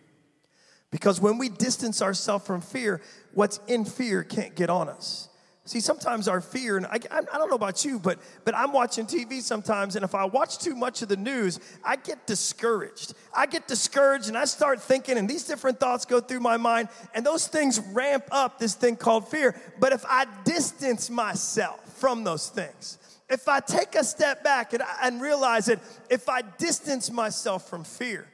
Because 0.90 1.20
when 1.20 1.38
we 1.38 1.48
distance 1.48 2.02
ourselves 2.02 2.44
from 2.44 2.60
fear, 2.60 3.00
what's 3.32 3.60
in 3.68 3.84
fear 3.84 4.24
can't 4.24 4.56
get 4.56 4.70
on 4.70 4.88
us. 4.88 5.28
See, 5.66 5.78
sometimes 5.78 6.26
our 6.26 6.40
fear, 6.40 6.76
and 6.76 6.84
I, 6.86 6.98
I, 7.12 7.38
don't 7.38 7.48
know 7.48 7.54
about 7.54 7.84
you, 7.84 8.00
but, 8.00 8.18
but 8.44 8.56
I'm 8.56 8.72
watching 8.72 9.06
TV 9.06 9.40
sometimes, 9.40 9.94
and 9.94 10.04
if 10.04 10.16
I 10.16 10.24
watch 10.24 10.58
too 10.58 10.74
much 10.74 11.00
of 11.00 11.08
the 11.08 11.16
news, 11.16 11.60
I 11.84 11.94
get 11.94 12.26
discouraged. 12.26 13.14
I 13.32 13.46
get 13.46 13.68
discouraged, 13.68 14.26
and 14.26 14.36
I 14.36 14.44
start 14.44 14.82
thinking, 14.82 15.16
and 15.16 15.30
these 15.30 15.44
different 15.44 15.78
thoughts 15.78 16.04
go 16.04 16.20
through 16.20 16.40
my 16.40 16.56
mind, 16.56 16.88
and 17.14 17.24
those 17.24 17.46
things 17.46 17.78
ramp 17.92 18.24
up 18.32 18.58
this 18.58 18.74
thing 18.74 18.96
called 18.96 19.28
fear. 19.28 19.54
But 19.78 19.92
if 19.92 20.04
I 20.06 20.26
distance 20.44 21.08
myself 21.08 21.80
from 21.98 22.24
those 22.24 22.48
things, 22.48 22.98
if 23.28 23.48
I 23.48 23.60
take 23.60 23.94
a 23.94 24.04
step 24.04 24.44
back 24.44 24.72
and, 24.72 24.82
and 25.02 25.20
realize 25.20 25.66
that 25.66 25.80
if 26.10 26.28
I 26.28 26.42
distance 26.42 27.10
myself 27.10 27.68
from 27.68 27.84
fear, 27.84 28.26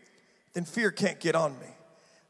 then 0.53 0.65
fear 0.65 0.91
can't 0.91 1.21
get 1.21 1.35
on 1.35 1.59
me. 1.61 1.67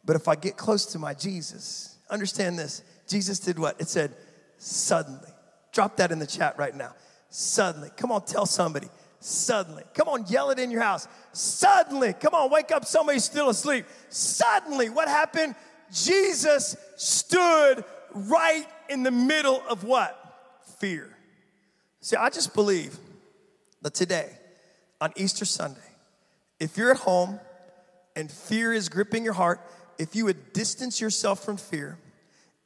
But 0.05 0.17
if 0.17 0.29
I 0.29 0.35
get 0.35 0.57
close 0.57 0.87
to 0.87 0.99
my 0.99 1.14
Jesus, 1.14 1.97
understand 2.09 2.59
this 2.59 2.83
Jesus 3.07 3.40
did 3.40 3.59
what? 3.59 3.81
It 3.81 3.88
said, 3.88 4.14
suddenly. 4.59 5.29
Drop 5.73 5.97
that 5.97 6.12
in 6.12 6.21
the 6.21 6.26
chat 6.26 6.57
right 6.59 6.75
now. 6.75 6.95
Suddenly. 7.29 7.90
Come 7.97 8.12
on, 8.12 8.25
tell 8.25 8.47
somebody. 8.47 8.88
Suddenly. 9.19 9.83
Come 9.95 10.09
on, 10.09 10.25
yell 10.29 10.50
it 10.50 10.59
in 10.59 10.71
your 10.71 10.81
house. 10.81 11.09
Suddenly. 11.33 12.12
Come 12.14 12.35
on, 12.35 12.50
wake 12.50 12.71
up 12.71 12.85
somebody 12.85 13.19
still 13.19 13.50
asleep. 13.50 13.85
Suddenly. 14.11 14.90
What 14.90 15.09
happened? 15.09 15.57
Jesus 15.93 16.76
stood 16.97 17.85
right 18.14 18.67
in 18.88 19.02
the 19.02 19.11
middle 19.11 19.61
of 19.69 19.83
what? 19.83 20.17
Fear. 20.79 21.17
See, 22.00 22.16
I 22.16 22.30
just 22.30 22.54
believe 22.54 22.97
that 23.83 23.95
today, 23.95 24.30
on 25.00 25.12
Easter 25.16 25.45
Sunday, 25.45 25.80
if 26.59 26.76
you're 26.76 26.90
at 26.90 26.99
home 26.99 27.40
and 28.16 28.30
fear 28.30 28.73
is 28.73 28.88
gripping 28.88 29.25
your 29.25 29.33
heart, 29.33 29.61
if 29.99 30.14
you 30.14 30.25
would 30.26 30.52
distance 30.52 31.00
yourself 31.00 31.45
from 31.45 31.57
fear, 31.57 31.99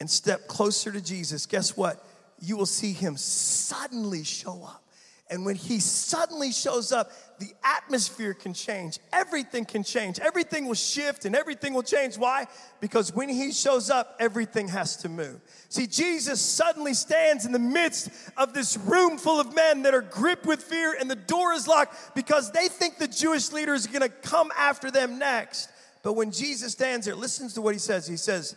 and 0.00 0.11
step 0.11 0.47
closer 0.47 0.93
to 0.93 1.00
Jesus, 1.00 1.47
guess 1.47 1.76
what? 1.76 2.05
You 2.41 2.57
will 2.57 2.67
see 2.67 2.93
him 2.93 3.17
suddenly 3.17 4.23
show 4.23 4.62
up. 4.64 4.84
And 5.31 5.47
when 5.47 5.57
he 5.57 5.81
suddenly 5.81 6.52
shows 6.52 6.93
up, 6.93 7.11
the 7.38 7.50
atmosphere 7.64 8.35
can 8.35 8.52
change. 8.52 8.99
Everything 9.11 9.64
can 9.64 9.83
change. 9.83 10.21
Everything 10.21 10.66
will 10.66 10.75
shift 10.75 11.25
and 11.25 11.35
everything 11.35 11.73
will 11.73 11.83
change. 11.83 12.19
Why? 12.19 12.47
Because 12.81 13.14
when 13.14 13.31
he 13.31 13.50
shows 13.50 13.88
up, 13.88 14.16
everything 14.21 14.69
has 14.69 14.97
to 14.99 15.09
move. 15.09 15.40
See, 15.71 15.87
Jesus 15.87 16.43
suddenly 16.43 16.93
stands 16.93 17.47
in 17.47 17.52
the 17.52 17.59
midst 17.59 18.11
of 18.37 18.52
this 18.52 18.76
room 18.76 19.16
full 19.16 19.40
of 19.40 19.54
men 19.54 19.83
that 19.83 19.95
are 19.95 20.02
gripped 20.02 20.45
with 20.45 20.62
fear, 20.62 20.95
and 20.99 21.11
the 21.11 21.16
door 21.16 21.54
is 21.54 21.66
locked 21.66 22.14
because 22.14 22.52
they 22.52 22.69
think 22.69 22.99
the 22.99 23.09
Jewish 23.09 23.50
leader 23.50 23.73
is 23.73 23.87
gonna 23.87 24.11
come 24.11 24.52
after 24.59 24.90
them 24.90 25.19
next. 25.19 25.71
But 26.02 26.12
when 26.12 26.33
Jesus 26.33 26.73
stands 26.73 27.07
there, 27.07 27.16
listens 27.16 27.54
to 27.54 27.62
what 27.62 27.75
he 27.75 27.81
says. 27.81 28.07
He 28.07 28.19
says, 28.19 28.57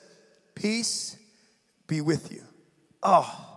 Peace 0.53 1.15
be 1.88 2.01
with 2.01 2.29
you. 2.31 2.43
Oh, 3.01 3.56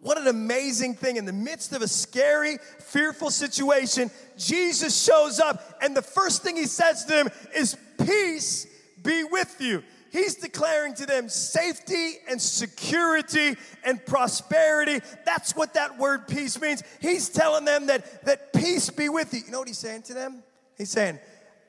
what 0.00 0.18
an 0.18 0.28
amazing 0.28 0.94
thing. 0.94 1.16
In 1.16 1.26
the 1.26 1.32
midst 1.32 1.72
of 1.72 1.82
a 1.82 1.88
scary, 1.88 2.58
fearful 2.78 3.30
situation, 3.30 4.10
Jesus 4.38 5.00
shows 5.00 5.40
up, 5.40 5.78
and 5.82 5.96
the 5.96 6.02
first 6.02 6.42
thing 6.42 6.56
he 6.56 6.66
says 6.66 7.04
to 7.04 7.12
them 7.12 7.28
is, 7.54 7.76
Peace 8.04 8.66
be 9.02 9.24
with 9.24 9.56
you. 9.60 9.82
He's 10.10 10.34
declaring 10.34 10.94
to 10.94 11.06
them 11.06 11.28
safety 11.28 12.14
and 12.28 12.40
security 12.40 13.56
and 13.84 14.04
prosperity. 14.04 15.00
That's 15.24 15.54
what 15.54 15.74
that 15.74 15.98
word 15.98 16.26
peace 16.26 16.60
means. 16.60 16.82
He's 17.00 17.28
telling 17.28 17.64
them 17.64 17.86
that, 17.86 18.24
that 18.24 18.52
peace 18.52 18.90
be 18.90 19.08
with 19.08 19.32
you. 19.32 19.40
You 19.46 19.52
know 19.52 19.60
what 19.60 19.68
he's 19.68 19.78
saying 19.78 20.02
to 20.02 20.14
them? 20.14 20.42
He's 20.76 20.90
saying, 20.90 21.20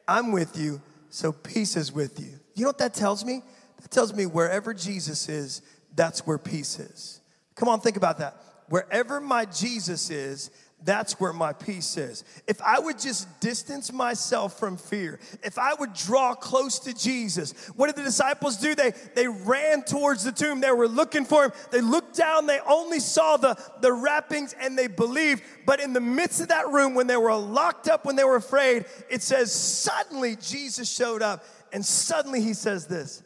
I'm 0.07 0.31
with 0.31 0.57
you, 0.57 0.81
so 1.09 1.31
peace 1.31 1.75
is 1.75 1.91
with 1.91 2.19
you. 2.19 2.39
You 2.55 2.63
know 2.63 2.69
what 2.69 2.79
that 2.79 2.95
tells 2.95 3.23
me? 3.23 3.43
That 3.81 3.91
tells 3.91 4.13
me 4.13 4.25
wherever 4.25 4.73
Jesus 4.73 5.29
is, 5.29 5.61
that's 5.95 6.25
where 6.25 6.38
peace 6.38 6.79
is. 6.79 7.20
Come 7.55 7.70
on, 7.70 7.79
think 7.79 7.98
about 7.98 8.20
that. 8.20 8.38
Wherever 8.70 9.20
my 9.20 9.46
Jesus 9.46 10.10
is, 10.10 10.50
that's 10.84 11.20
where 11.20 11.34
my 11.34 11.53
peace 11.53 11.96
is. 11.98 12.24
If 12.48 12.60
I 12.62 12.79
would 12.79 12.98
just 12.98 13.39
distance 13.39 13.93
myself 13.93 14.58
from 14.58 14.77
fear, 14.77 15.20
if 15.43 15.60
I 15.60 15.75
would 15.75 15.93
draw 15.93 16.34
close 16.34 16.79
to 16.79 16.93
Jesus, 16.93 17.67
what 17.75 17.88
did 17.88 17.98
the 17.98 18.03
disciples 18.03 18.58
do? 18.58 18.74
They, 18.74 18.93
they 19.13 19.27
ran 19.27 19.84
towards 19.84 20.24
the 20.24 20.31
tomb. 20.31 20.60
They 20.60 20.72
were 20.72 20.88
looking 20.88 21.25
for 21.25 21.46
him. 21.46 21.51
They 21.70 21.81
looked 21.81 22.15
down, 22.15 22.48
they 22.48 22.60
only 22.67 23.00
saw 23.00 23.38
the, 23.38 23.55
the 23.81 23.93
wrappings 23.93 24.55
and 24.60 24.77
they 24.77 24.88
believed. 24.88 25.43
But 25.65 25.79
in 25.79 25.93
the 25.93 26.01
midst 26.01 26.41
of 26.41 26.48
that 26.48 26.70
room, 26.70 26.96
when 26.96 27.08
they 27.08 27.17
were 27.17 27.36
locked 27.36 27.88
up, 27.88 28.05
when 28.05 28.15
they 28.15 28.24
were 28.24 28.38
afraid, 28.38 28.86
it 29.10 29.22
says, 29.22 29.53
suddenly 29.53 30.36
Jesus 30.36 30.89
showed 30.89 31.22
up 31.22 31.46
and 31.72 31.86
suddenly 31.86 32.41
he 32.41 32.53
says 32.53 32.88
this 32.88 33.22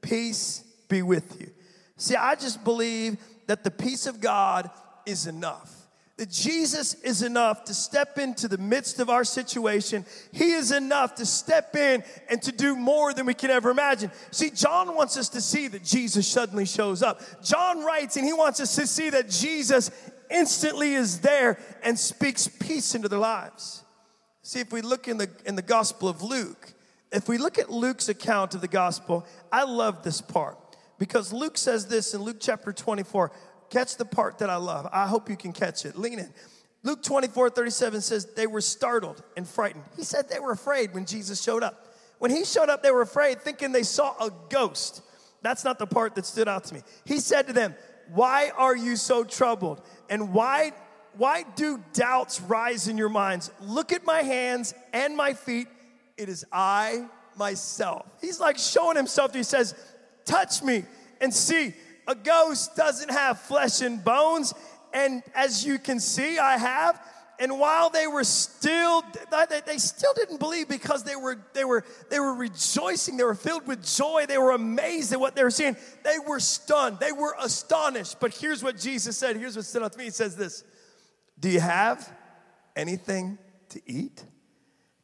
Peace 0.00 0.62
be 0.88 1.02
with 1.02 1.40
you. 1.40 1.50
See, 1.96 2.16
I 2.16 2.34
just 2.34 2.64
believe 2.64 3.18
that 3.50 3.64
the 3.64 3.70
peace 3.70 4.06
of 4.06 4.20
God 4.20 4.70
is 5.04 5.26
enough. 5.26 5.74
That 6.18 6.30
Jesus 6.30 6.94
is 6.94 7.22
enough 7.22 7.64
to 7.64 7.74
step 7.74 8.16
into 8.16 8.46
the 8.46 8.58
midst 8.58 9.00
of 9.00 9.10
our 9.10 9.24
situation. 9.24 10.06
He 10.30 10.52
is 10.52 10.70
enough 10.70 11.16
to 11.16 11.26
step 11.26 11.74
in 11.74 12.04
and 12.28 12.40
to 12.42 12.52
do 12.52 12.76
more 12.76 13.12
than 13.12 13.26
we 13.26 13.34
can 13.34 13.50
ever 13.50 13.70
imagine. 13.70 14.12
See, 14.30 14.50
John 14.50 14.94
wants 14.94 15.16
us 15.16 15.30
to 15.30 15.40
see 15.40 15.66
that 15.66 15.82
Jesus 15.82 16.28
suddenly 16.28 16.64
shows 16.64 17.02
up. 17.02 17.22
John 17.42 17.84
writes 17.84 18.16
and 18.16 18.24
he 18.24 18.32
wants 18.32 18.60
us 18.60 18.76
to 18.76 18.86
see 18.86 19.10
that 19.10 19.28
Jesus 19.28 19.90
instantly 20.30 20.94
is 20.94 21.18
there 21.18 21.58
and 21.82 21.98
speaks 21.98 22.46
peace 22.46 22.94
into 22.94 23.08
their 23.08 23.18
lives. 23.18 23.82
See, 24.42 24.60
if 24.60 24.72
we 24.72 24.80
look 24.80 25.08
in 25.08 25.16
the, 25.16 25.28
in 25.44 25.56
the 25.56 25.62
Gospel 25.62 26.08
of 26.08 26.22
Luke, 26.22 26.72
if 27.10 27.28
we 27.28 27.36
look 27.36 27.58
at 27.58 27.68
Luke's 27.68 28.08
account 28.08 28.54
of 28.54 28.60
the 28.60 28.68
Gospel, 28.68 29.26
I 29.50 29.64
love 29.64 30.04
this 30.04 30.20
part. 30.20 30.56
Because 31.00 31.32
Luke 31.32 31.56
says 31.56 31.86
this 31.86 32.12
in 32.12 32.22
Luke 32.22 32.36
chapter 32.38 32.72
24. 32.72 33.32
Catch 33.70 33.96
the 33.96 34.04
part 34.04 34.38
that 34.38 34.50
I 34.50 34.56
love. 34.56 34.86
I 34.92 35.06
hope 35.06 35.30
you 35.30 35.36
can 35.36 35.52
catch 35.52 35.86
it. 35.86 35.98
Lean 35.98 36.18
in. 36.18 36.32
Luke 36.82 37.02
24, 37.02 37.50
37 37.50 38.00
says 38.02 38.26
they 38.36 38.46
were 38.46 38.60
startled 38.60 39.22
and 39.36 39.48
frightened. 39.48 39.84
He 39.96 40.04
said 40.04 40.28
they 40.28 40.38
were 40.38 40.52
afraid 40.52 40.92
when 40.92 41.06
Jesus 41.06 41.42
showed 41.42 41.62
up. 41.62 41.86
When 42.18 42.30
he 42.30 42.44
showed 42.44 42.68
up, 42.68 42.82
they 42.82 42.90
were 42.90 43.00
afraid, 43.00 43.40
thinking 43.40 43.72
they 43.72 43.82
saw 43.82 44.12
a 44.20 44.30
ghost. 44.50 45.02
That's 45.40 45.64
not 45.64 45.78
the 45.78 45.86
part 45.86 46.14
that 46.16 46.26
stood 46.26 46.48
out 46.48 46.64
to 46.64 46.74
me. 46.74 46.82
He 47.06 47.18
said 47.18 47.46
to 47.46 47.54
them, 47.54 47.74
Why 48.12 48.50
are 48.54 48.76
you 48.76 48.96
so 48.96 49.24
troubled? 49.24 49.80
And 50.10 50.34
why, 50.34 50.72
why 51.16 51.44
do 51.56 51.82
doubts 51.94 52.42
rise 52.42 52.88
in 52.88 52.98
your 52.98 53.08
minds? 53.08 53.50
Look 53.62 53.92
at 53.92 54.04
my 54.04 54.20
hands 54.20 54.74
and 54.92 55.16
my 55.16 55.32
feet. 55.32 55.68
It 56.18 56.28
is 56.28 56.44
I 56.52 57.06
myself. 57.36 58.06
He's 58.20 58.38
like 58.38 58.58
showing 58.58 58.96
himself. 58.96 59.32
He 59.34 59.42
says, 59.42 59.74
touch 60.24 60.62
me 60.62 60.84
and 61.20 61.32
see. 61.32 61.74
A 62.06 62.14
ghost 62.14 62.76
doesn't 62.76 63.10
have 63.10 63.40
flesh 63.40 63.80
and 63.82 64.04
bones. 64.04 64.54
And 64.92 65.22
as 65.34 65.64
you 65.64 65.78
can 65.78 66.00
see, 66.00 66.38
I 66.38 66.56
have. 66.56 67.00
And 67.38 67.58
while 67.58 67.88
they 67.88 68.06
were 68.06 68.24
still, 68.24 69.02
they 69.66 69.78
still 69.78 70.12
didn't 70.14 70.40
believe 70.40 70.68
because 70.68 71.04
they 71.04 71.16
were, 71.16 71.38
they 71.54 71.64
were, 71.64 71.84
they 72.10 72.20
were 72.20 72.34
rejoicing. 72.34 73.16
They 73.16 73.24
were 73.24 73.34
filled 73.34 73.66
with 73.66 73.82
joy. 73.82 74.26
They 74.28 74.36
were 74.36 74.50
amazed 74.50 75.12
at 75.14 75.20
what 75.20 75.34
they 75.34 75.42
were 75.42 75.50
seeing. 75.50 75.74
They 76.04 76.18
were 76.26 76.38
stunned. 76.38 76.98
They 77.00 77.12
were 77.12 77.34
astonished. 77.40 78.20
But 78.20 78.34
here's 78.34 78.62
what 78.62 78.76
Jesus 78.76 79.16
said. 79.16 79.36
Here's 79.36 79.56
what 79.56 79.64
stood 79.64 79.82
out 79.82 79.92
to 79.92 79.98
me. 79.98 80.04
He 80.04 80.10
says 80.10 80.36
this 80.36 80.64
Do 81.38 81.48
you 81.48 81.60
have 81.60 82.12
anything 82.76 83.38
to 83.70 83.80
eat? 83.86 84.22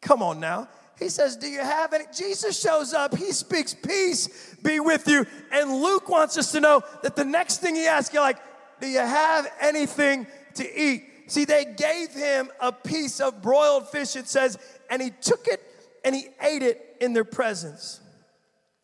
Come 0.02 0.22
on 0.22 0.38
now. 0.38 0.68
He 0.98 1.08
says, 1.08 1.36
Do 1.36 1.46
you 1.46 1.60
have 1.60 1.92
any? 1.92 2.04
Jesus 2.14 2.60
shows 2.60 2.94
up. 2.94 3.16
He 3.16 3.32
speaks, 3.32 3.74
Peace 3.74 4.54
be 4.62 4.80
with 4.80 5.06
you. 5.06 5.26
And 5.52 5.82
Luke 5.82 6.08
wants 6.08 6.38
us 6.38 6.52
to 6.52 6.60
know 6.60 6.82
that 7.02 7.16
the 7.16 7.24
next 7.24 7.58
thing 7.58 7.74
he 7.74 7.86
asks, 7.86 8.14
you're 8.14 8.22
like, 8.22 8.38
Do 8.80 8.86
you 8.86 9.00
have 9.00 9.46
anything 9.60 10.26
to 10.54 10.80
eat? 10.80 11.04
See, 11.28 11.44
they 11.44 11.64
gave 11.64 12.12
him 12.12 12.50
a 12.60 12.72
piece 12.72 13.20
of 13.20 13.42
broiled 13.42 13.88
fish, 13.88 14.16
it 14.16 14.28
says, 14.28 14.58
and 14.88 15.02
he 15.02 15.10
took 15.10 15.46
it 15.48 15.60
and 16.04 16.14
he 16.14 16.28
ate 16.40 16.62
it 16.62 16.96
in 17.00 17.12
their 17.12 17.24
presence. 17.24 18.00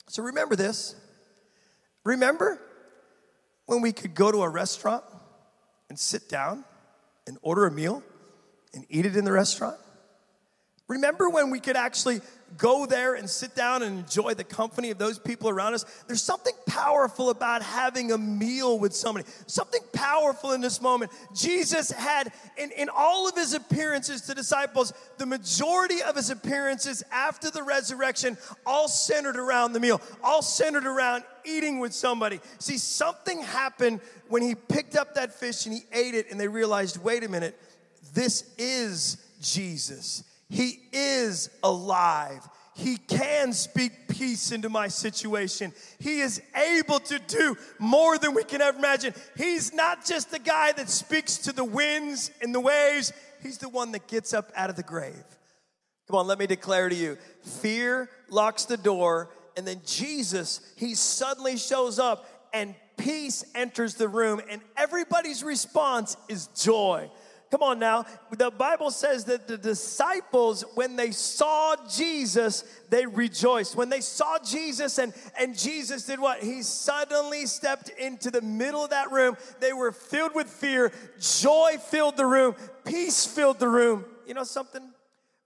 So 0.08 0.24
remember 0.24 0.56
this. 0.56 0.96
Remember 2.04 2.60
when 3.66 3.80
we 3.80 3.92
could 3.92 4.14
go 4.14 4.32
to 4.32 4.42
a 4.42 4.48
restaurant 4.48 5.04
and 5.88 5.98
sit 5.98 6.28
down 6.28 6.64
and 7.26 7.38
order 7.42 7.64
a 7.64 7.70
meal 7.70 8.02
and 8.74 8.84
eat 8.90 9.06
it 9.06 9.16
in 9.16 9.24
the 9.24 9.32
restaurant? 9.32 9.76
Remember 10.88 11.30
when 11.30 11.50
we 11.50 11.60
could 11.60 11.76
actually 11.76 12.20
go 12.58 12.84
there 12.86 13.14
and 13.14 13.30
sit 13.30 13.54
down 13.54 13.82
and 13.82 14.00
enjoy 14.00 14.34
the 14.34 14.44
company 14.44 14.90
of 14.90 14.98
those 14.98 15.18
people 15.18 15.48
around 15.48 15.74
us? 15.74 15.84
There's 16.06 16.22
something 16.22 16.52
powerful 16.66 17.30
about 17.30 17.62
having 17.62 18.12
a 18.12 18.18
meal 18.18 18.78
with 18.78 18.92
somebody, 18.92 19.26
something 19.46 19.80
powerful 19.92 20.52
in 20.52 20.60
this 20.60 20.82
moment. 20.82 21.12
Jesus 21.34 21.90
had, 21.90 22.32
in, 22.58 22.72
in 22.72 22.88
all 22.94 23.28
of 23.28 23.36
his 23.36 23.54
appearances 23.54 24.22
to 24.22 24.34
disciples, 24.34 24.92
the 25.18 25.26
majority 25.26 26.02
of 26.02 26.16
his 26.16 26.30
appearances 26.30 27.04
after 27.12 27.50
the 27.50 27.62
resurrection 27.62 28.36
all 28.66 28.88
centered 28.88 29.36
around 29.36 29.72
the 29.72 29.80
meal, 29.80 30.00
all 30.22 30.42
centered 30.42 30.84
around 30.84 31.22
eating 31.44 31.78
with 31.78 31.94
somebody. 31.94 32.40
See, 32.58 32.76
something 32.76 33.40
happened 33.40 34.00
when 34.28 34.42
he 34.42 34.56
picked 34.56 34.96
up 34.96 35.14
that 35.14 35.32
fish 35.32 35.64
and 35.64 35.74
he 35.74 35.82
ate 35.92 36.14
it, 36.14 36.30
and 36.30 36.40
they 36.40 36.48
realized 36.48 37.02
wait 37.02 37.22
a 37.22 37.28
minute, 37.28 37.58
this 38.14 38.52
is 38.58 39.16
Jesus 39.40 40.24
He 40.52 40.80
is 40.92 41.48
alive. 41.62 42.46
He 42.74 42.98
can 42.98 43.54
speak 43.54 44.06
peace 44.08 44.52
into 44.52 44.68
my 44.68 44.88
situation. 44.88 45.72
He 45.98 46.20
is 46.20 46.42
able 46.54 47.00
to 47.00 47.18
do 47.20 47.56
more 47.78 48.18
than 48.18 48.34
we 48.34 48.44
can 48.44 48.60
ever 48.60 48.76
imagine. 48.76 49.14
He's 49.34 49.72
not 49.72 50.04
just 50.04 50.30
the 50.30 50.38
guy 50.38 50.72
that 50.72 50.90
speaks 50.90 51.38
to 51.38 51.52
the 51.52 51.64
winds 51.64 52.30
and 52.42 52.54
the 52.54 52.60
waves, 52.60 53.14
He's 53.42 53.56
the 53.58 53.70
one 53.70 53.92
that 53.92 54.06
gets 54.08 54.34
up 54.34 54.52
out 54.54 54.68
of 54.68 54.76
the 54.76 54.82
grave. 54.82 55.24
Come 56.06 56.16
on, 56.16 56.26
let 56.26 56.38
me 56.38 56.46
declare 56.46 56.90
to 56.90 56.94
you 56.94 57.16
fear 57.42 58.10
locks 58.28 58.66
the 58.66 58.76
door, 58.76 59.30
and 59.56 59.66
then 59.66 59.80
Jesus, 59.86 60.60
He 60.76 60.94
suddenly 60.94 61.56
shows 61.56 61.98
up, 61.98 62.26
and 62.52 62.74
peace 62.98 63.42
enters 63.54 63.94
the 63.94 64.06
room, 64.06 64.42
and 64.50 64.60
everybody's 64.76 65.42
response 65.42 66.18
is 66.28 66.48
joy. 66.48 67.10
Come 67.52 67.62
on 67.62 67.78
now. 67.78 68.06
The 68.30 68.50
Bible 68.50 68.90
says 68.90 69.26
that 69.26 69.46
the 69.46 69.58
disciples, 69.58 70.64
when 70.74 70.96
they 70.96 71.10
saw 71.10 71.76
Jesus, 71.86 72.64
they 72.88 73.04
rejoiced. 73.04 73.76
When 73.76 73.90
they 73.90 74.00
saw 74.00 74.38
Jesus 74.38 74.96
and, 74.96 75.12
and 75.38 75.56
Jesus 75.56 76.06
did 76.06 76.18
what? 76.18 76.42
He 76.42 76.62
suddenly 76.62 77.44
stepped 77.44 77.90
into 77.90 78.30
the 78.30 78.40
middle 78.40 78.82
of 78.82 78.88
that 78.90 79.12
room. 79.12 79.36
They 79.60 79.74
were 79.74 79.92
filled 79.92 80.34
with 80.34 80.48
fear. 80.48 80.92
Joy 81.20 81.76
filled 81.78 82.16
the 82.16 82.24
room. 82.24 82.54
Peace 82.86 83.26
filled 83.26 83.58
the 83.58 83.68
room. 83.68 84.06
You 84.26 84.32
know 84.32 84.44
something? 84.44 84.82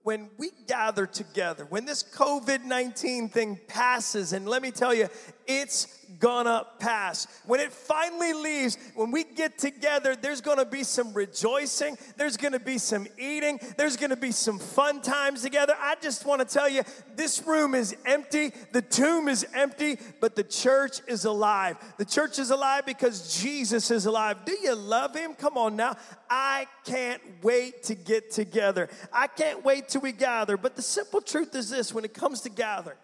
when 0.07 0.31
we 0.39 0.53
gather 0.69 1.05
together, 1.05 1.65
when 1.65 1.85
this 1.85 2.05
COVID 2.05 2.65
19 2.65 3.29
thing 3.29 3.59
passes, 3.67 4.33
and 4.33 4.49
let 4.49 4.63
me 4.63 4.71
tell 4.71 4.95
you, 4.95 5.09
it's 5.47 5.97
gonna 6.19 6.67
pass. 6.79 7.27
When 7.47 7.61
it 7.61 7.73
finally 7.73 8.33
leaves, 8.33 8.79
when 8.95 9.11
we 9.11 9.25
get 9.25 9.59
together, 9.59 10.17
there's 10.17 10.41
gonna 10.41 10.65
be 10.65 10.85
some 10.85 11.13
rejoicing, 11.13 11.99
there's 12.17 12.37
gonna 12.37 12.61
be 12.61 12.79
some 12.79 13.07
eating, 13.19 13.61
there's 13.77 13.97
gonna 13.97 14.17
be 14.17 14.33
some 14.33 14.59
fun 14.59 15.03
times 15.03 15.43
together. 15.43 15.75
I 15.79 15.97
just 16.01 16.25
wanna 16.25 16.45
tell 16.45 16.69
you, 16.69 16.83
this 17.15 17.47
room 17.47 17.75
is 17.75 17.97
empty, 18.05 18.53
the 18.73 18.83
tomb 18.83 19.29
is 19.29 19.47
empty, 19.55 19.99
but 20.21 20.37
the 20.37 20.45
church 20.45 21.01
is 21.07 21.25
alive. 21.25 21.77
The 21.99 22.05
church 22.05 22.39
is 22.39 22.51
alive 22.51 22.87
because 22.87 23.41
Jesus 23.43 23.91
is 23.91 24.07
alive. 24.07 24.39
Do 24.45 24.57
you 24.63 24.75
love 24.75 25.15
him? 25.15 25.35
Come 25.35 25.57
on 25.59 25.77
now. 25.77 25.97
I 26.31 26.67
can't 26.85 27.23
wait 27.43 27.85
to 27.85 27.95
get 27.95 28.31
together. 28.31 28.89
I 29.13 29.27
can't 29.27 29.65
wait 29.65 29.89
till 29.89 30.01
we 30.01 30.13
gather. 30.13 30.57
But 30.57 30.77
the 30.77 30.83
simple 30.83 31.21
truth 31.21 31.55
is 31.55 31.71
this 31.71 31.93
when 31.93 32.05
it 32.05 32.15
comes 32.15 32.41
to 32.43 32.49
gathering, 32.49 32.97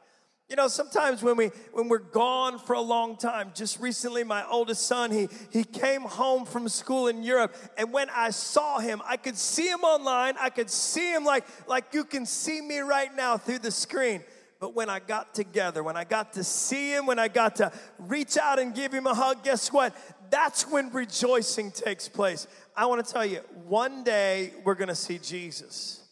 you 0.52 0.56
know, 0.56 0.68
sometimes 0.68 1.22
when 1.22 1.38
we 1.38 1.50
when 1.72 1.88
we're 1.88 1.98
gone 1.98 2.58
for 2.58 2.74
a 2.74 2.80
long 2.80 3.16
time, 3.16 3.52
just 3.54 3.80
recently 3.80 4.22
my 4.22 4.46
oldest 4.46 4.86
son, 4.86 5.10
he 5.10 5.30
he 5.50 5.64
came 5.64 6.02
home 6.02 6.44
from 6.44 6.68
school 6.68 7.08
in 7.08 7.22
Europe, 7.22 7.56
and 7.78 7.90
when 7.90 8.10
I 8.10 8.28
saw 8.28 8.78
him, 8.78 9.00
I 9.06 9.16
could 9.16 9.38
see 9.38 9.66
him 9.66 9.80
online, 9.80 10.34
I 10.38 10.50
could 10.50 10.68
see 10.68 11.10
him 11.10 11.24
like 11.24 11.46
like 11.66 11.94
you 11.94 12.04
can 12.04 12.26
see 12.26 12.60
me 12.60 12.80
right 12.80 13.08
now 13.16 13.38
through 13.38 13.60
the 13.60 13.70
screen. 13.70 14.22
But 14.60 14.74
when 14.74 14.90
I 14.90 14.98
got 14.98 15.34
together, 15.34 15.82
when 15.82 15.96
I 15.96 16.04
got 16.04 16.34
to 16.34 16.44
see 16.44 16.92
him, 16.92 17.06
when 17.06 17.18
I 17.18 17.28
got 17.28 17.56
to 17.56 17.72
reach 17.98 18.36
out 18.36 18.58
and 18.58 18.74
give 18.74 18.92
him 18.92 19.06
a 19.06 19.14
hug, 19.14 19.42
guess 19.42 19.72
what? 19.72 19.96
That's 20.28 20.68
when 20.68 20.92
rejoicing 20.92 21.70
takes 21.70 22.10
place. 22.10 22.46
I 22.76 22.84
want 22.84 23.02
to 23.06 23.10
tell 23.10 23.24
you, 23.24 23.38
one 23.64 24.04
day 24.04 24.52
we're 24.64 24.74
going 24.74 24.88
to 24.88 24.94
see 24.94 25.16
Jesus. 25.16 26.06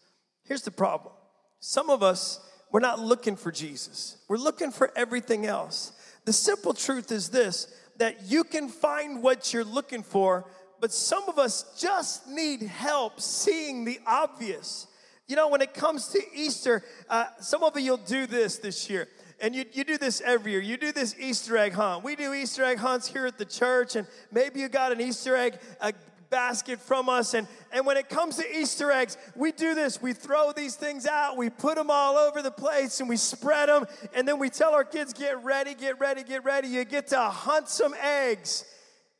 Here's 0.44 0.62
the 0.62 0.70
problem 0.70 1.12
some 1.60 1.90
of 1.90 2.02
us, 2.02 2.40
we're 2.70 2.80
not 2.80 3.00
looking 3.00 3.36
for 3.36 3.50
Jesus, 3.50 4.16
we're 4.28 4.36
looking 4.36 4.70
for 4.70 4.90
everything 4.96 5.46
else. 5.46 5.92
The 6.24 6.32
simple 6.32 6.74
truth 6.74 7.10
is 7.12 7.30
this 7.30 7.72
that 7.96 8.22
you 8.30 8.44
can 8.44 8.68
find 8.68 9.22
what 9.22 9.52
you're 9.52 9.64
looking 9.64 10.02
for, 10.02 10.46
but 10.80 10.90
some 10.90 11.28
of 11.28 11.38
us 11.38 11.78
just 11.78 12.26
need 12.26 12.62
help 12.62 13.20
seeing 13.20 13.84
the 13.84 14.00
obvious. 14.06 14.86
You 15.26 15.36
know, 15.36 15.48
when 15.48 15.60
it 15.60 15.74
comes 15.74 16.08
to 16.08 16.20
Easter, 16.34 16.82
uh, 17.08 17.26
some 17.40 17.62
of 17.62 17.78
you 17.78 17.90
will 17.90 17.98
do 17.98 18.26
this 18.26 18.56
this 18.56 18.88
year 18.88 19.06
and 19.40 19.54
you, 19.54 19.64
you 19.72 19.84
do 19.84 19.96
this 19.96 20.20
every 20.20 20.52
year. 20.52 20.60
You 20.60 20.76
do 20.76 20.92
this 20.92 21.14
Easter 21.18 21.56
egg 21.56 21.72
hunt. 21.72 22.04
We 22.04 22.14
do 22.14 22.34
Easter 22.34 22.62
egg 22.62 22.78
hunts 22.78 23.08
here 23.08 23.26
at 23.26 23.38
the 23.38 23.44
church, 23.44 23.96
and 23.96 24.06
maybe 24.30 24.60
you 24.60 24.68
got 24.68 24.92
an 24.92 25.00
Easter 25.00 25.34
egg 25.34 25.58
a 25.80 25.92
basket 26.30 26.80
from 26.80 27.08
us. 27.08 27.34
And, 27.34 27.46
and 27.72 27.84
when 27.84 27.96
it 27.96 28.08
comes 28.08 28.36
to 28.36 28.56
Easter 28.56 28.90
eggs, 28.90 29.18
we 29.34 29.52
do 29.52 29.74
this. 29.74 30.00
We 30.00 30.12
throw 30.12 30.52
these 30.52 30.76
things 30.76 31.06
out, 31.06 31.36
we 31.36 31.50
put 31.50 31.76
them 31.76 31.90
all 31.90 32.16
over 32.16 32.40
the 32.40 32.50
place, 32.50 33.00
and 33.00 33.08
we 33.08 33.16
spread 33.16 33.68
them. 33.68 33.86
And 34.14 34.26
then 34.26 34.38
we 34.38 34.48
tell 34.48 34.72
our 34.72 34.84
kids, 34.84 35.12
get 35.12 35.42
ready, 35.44 35.74
get 35.74 36.00
ready, 36.00 36.22
get 36.22 36.44
ready. 36.44 36.68
You 36.68 36.84
get 36.84 37.08
to 37.08 37.20
hunt 37.20 37.68
some 37.68 37.94
eggs. 38.00 38.64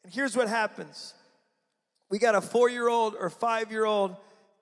And 0.04 0.12
here's 0.12 0.36
what 0.36 0.48
happens 0.48 1.14
we 2.08 2.18
got 2.18 2.34
a 2.34 2.40
four 2.40 2.68
year 2.68 2.88
old 2.88 3.14
or 3.18 3.30
five 3.30 3.70
year 3.70 3.84
old 3.84 4.16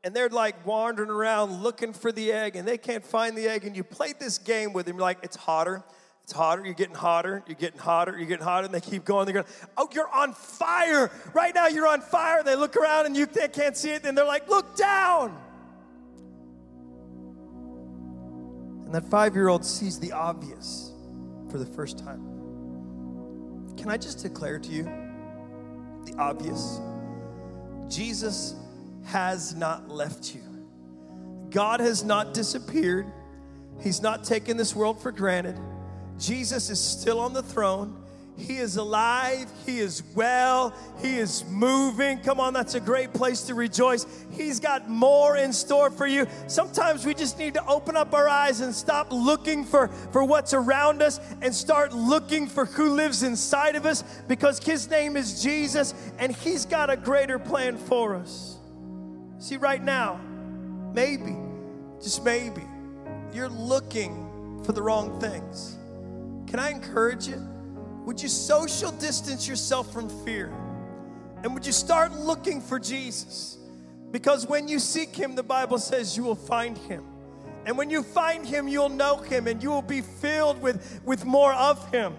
and 0.05 0.15
they're 0.15 0.29
like 0.29 0.67
wandering 0.67 1.11
around 1.11 1.63
looking 1.63 1.93
for 1.93 2.13
the 2.13 2.31
egg 2.31 2.57
and 2.57 2.69
they 2.69 2.79
can't 2.79 3.05
find 3.05 3.37
the 3.37 3.49
egg 3.49 3.65
and 3.65 3.77
you 3.77 3.83
play 3.83 4.13
this 4.19 4.39
game 4.39 4.73
with 4.73 4.87
them 4.87 4.97
you're 4.97 5.03
like 5.03 5.19
it's 5.23 5.37
hotter 5.37 5.83
it's 6.29 6.37
hotter, 6.37 6.63
you're 6.63 6.75
getting 6.75 6.95
hotter, 6.95 7.43
you're 7.47 7.57
getting 7.57 7.81
hotter, 7.81 8.15
you're 8.15 8.29
getting 8.29 8.45
hotter, 8.45 8.67
and 8.67 8.75
they 8.75 8.83
keep 8.83 9.03
going. 9.07 9.25
They're 9.25 9.33
going, 9.33 9.47
Oh, 9.79 9.89
you're 9.93 10.11
on 10.15 10.35
fire. 10.35 11.11
Right 11.33 11.55
now, 11.55 11.69
you're 11.69 11.89
on 11.89 12.03
fire. 12.03 12.43
They 12.43 12.55
look 12.55 12.77
around 12.77 13.07
and 13.07 13.17
you 13.17 13.25
they 13.25 13.49
can't 13.49 13.75
see 13.75 13.93
it, 13.93 14.05
and 14.05 14.17
they're 14.17 14.27
like, 14.27 14.47
Look 14.47 14.77
down. 14.77 15.35
And 18.85 18.95
that 18.95 19.09
five 19.09 19.35
year 19.35 19.49
old 19.49 19.65
sees 19.65 19.99
the 19.99 20.13
obvious 20.13 20.93
for 21.51 21.57
the 21.57 21.65
first 21.65 21.99
time. 21.99 22.21
Can 23.79 23.89
I 23.89 23.97
just 23.97 24.19
declare 24.19 24.59
to 24.59 24.69
you 24.69 24.85
the 26.05 26.15
obvious? 26.19 26.79
Jesus 27.89 28.55
has 29.07 29.55
not 29.55 29.89
left 29.89 30.35
you, 30.35 30.43
God 31.49 31.81
has 31.81 32.05
not 32.05 32.35
disappeared, 32.35 33.11
He's 33.83 34.03
not 34.03 34.25
taken 34.25 34.59
this 34.59 34.77
world 34.77 35.01
for 35.01 35.11
granted. 35.11 35.59
Jesus 36.19 36.71
is 36.71 36.81
still 36.81 37.21
on 37.21 37.33
the 37.33 37.43
throne. 37.43 37.95
He 38.39 38.59
is 38.59 38.77
alive. 38.77 39.51
He 39.67 39.81
is 39.81 40.03
well. 40.15 40.73
He 41.03 41.19
is 41.19 41.45
moving. 41.47 42.21
Come 42.21 42.39
on, 42.39 42.55
that's 42.55 42.75
a 42.75 42.81
great 42.81 43.13
place 43.13 43.43
to 43.43 43.55
rejoice. 43.55 44.07
He's 44.31 44.61
got 44.61 44.89
more 44.89 45.37
in 45.37 45.53
store 45.53 45.91
for 45.91 46.07
you. 46.07 46.27
Sometimes 46.47 47.05
we 47.05 47.15
just 47.15 47.37
need 47.37 47.55
to 47.55 47.67
open 47.67 47.97
up 47.97 48.15
our 48.15 48.29
eyes 48.29 48.61
and 48.61 48.73
stop 48.73 49.09
looking 49.11 49.65
for, 49.65 49.89
for 50.13 50.23
what's 50.23 50.55
around 50.55 51.03
us 51.03 51.21
and 51.43 51.53
start 51.53 51.93
looking 51.93 52.47
for 52.47 52.65
who 52.65 52.91
lives 52.91 53.25
inside 53.25 53.75
of 53.75 53.85
us 53.85 54.05
because 54.29 54.61
His 54.61 54.89
name 54.89 55.17
is 55.17 55.43
Jesus 55.43 55.93
and 56.19 56.35
He's 56.35 56.65
got 56.65 56.91
a 56.91 56.97
greater 56.97 57.41
plan 57.41 57.77
for 57.77 58.15
us. 58.15 58.57
See, 59.41 59.57
right 59.57 59.83
now, 59.83 60.21
maybe, 60.95 61.37
just 62.01 62.25
maybe, 62.25 62.63
you're 63.33 63.49
looking 63.49 64.63
for 64.65 64.73
the 64.73 64.83
wrong 64.83 65.19
things. 65.21 65.78
Can 66.49 66.59
I 66.59 66.71
encourage 66.71 67.29
you? 67.29 67.47
Would 68.07 68.23
you 68.23 68.29
social 68.29 68.91
distance 68.93 69.47
yourself 69.47 69.93
from 69.93 70.09
fear? 70.25 70.53
And 71.43 71.53
would 71.53 71.67
you 71.67 71.73
start 71.73 72.13
looking 72.13 72.63
for 72.63 72.79
Jesus? 72.79 73.59
Because 74.11 74.47
when 74.47 74.67
you 74.67 74.79
seek 74.79 75.15
him, 75.15 75.35
the 75.35 75.43
Bible 75.43 75.79
says 75.79 76.17
you 76.17 76.23
will 76.23 76.35
find 76.35 76.79
him. 76.79 77.05
And 77.67 77.77
when 77.77 77.91
you 77.91 78.03
find 78.03 78.47
him, 78.47 78.67
you'll 78.67 78.89
know 78.89 79.19
him 79.19 79.47
and 79.47 79.63
you 79.63 79.69
will 79.69 79.83
be 79.83 80.01
filled 80.01 80.63
with, 80.63 81.03
with 81.05 81.27
more 81.27 81.53
of 81.53 81.91
him. 81.93 82.17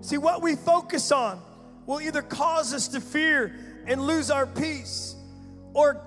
See, 0.00 0.16
what 0.16 0.40
we 0.40 0.56
focus 0.56 1.12
on 1.12 1.38
will 1.84 2.00
either 2.00 2.22
cause 2.22 2.72
us 2.72 2.88
to 2.88 3.00
fear 3.02 3.84
and 3.86 4.00
lose 4.00 4.30
our 4.30 4.46
peace 4.46 5.14
or 5.74 6.00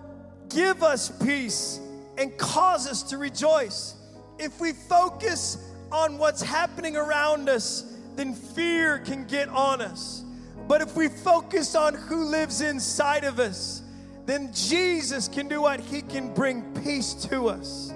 give 0.49 0.81
us 0.81 1.11
peace 1.23 1.79
and 2.17 2.35
cause 2.39 2.87
us 2.87 3.03
to 3.03 3.19
rejoice. 3.19 3.95
If 4.39 4.59
we 4.59 4.71
focus 4.71 5.68
on 5.91 6.17
what's 6.17 6.41
happening 6.41 6.95
around 6.95 7.49
us, 7.49 7.83
then 8.15 8.33
fear 8.33 8.99
can 8.99 9.25
get 9.25 9.49
on 9.49 9.81
us. 9.81 10.23
But 10.67 10.81
if 10.81 10.95
we 10.95 11.07
focus 11.07 11.75
on 11.75 11.95
who 11.95 12.25
lives 12.25 12.61
inside 12.61 13.23
of 13.23 13.39
us, 13.39 13.81
then 14.25 14.51
Jesus 14.53 15.27
can 15.27 15.47
do 15.47 15.61
what? 15.61 15.79
He 15.79 16.01
can 16.01 16.33
bring 16.33 16.61
peace 16.83 17.13
to 17.29 17.49
us. 17.49 17.91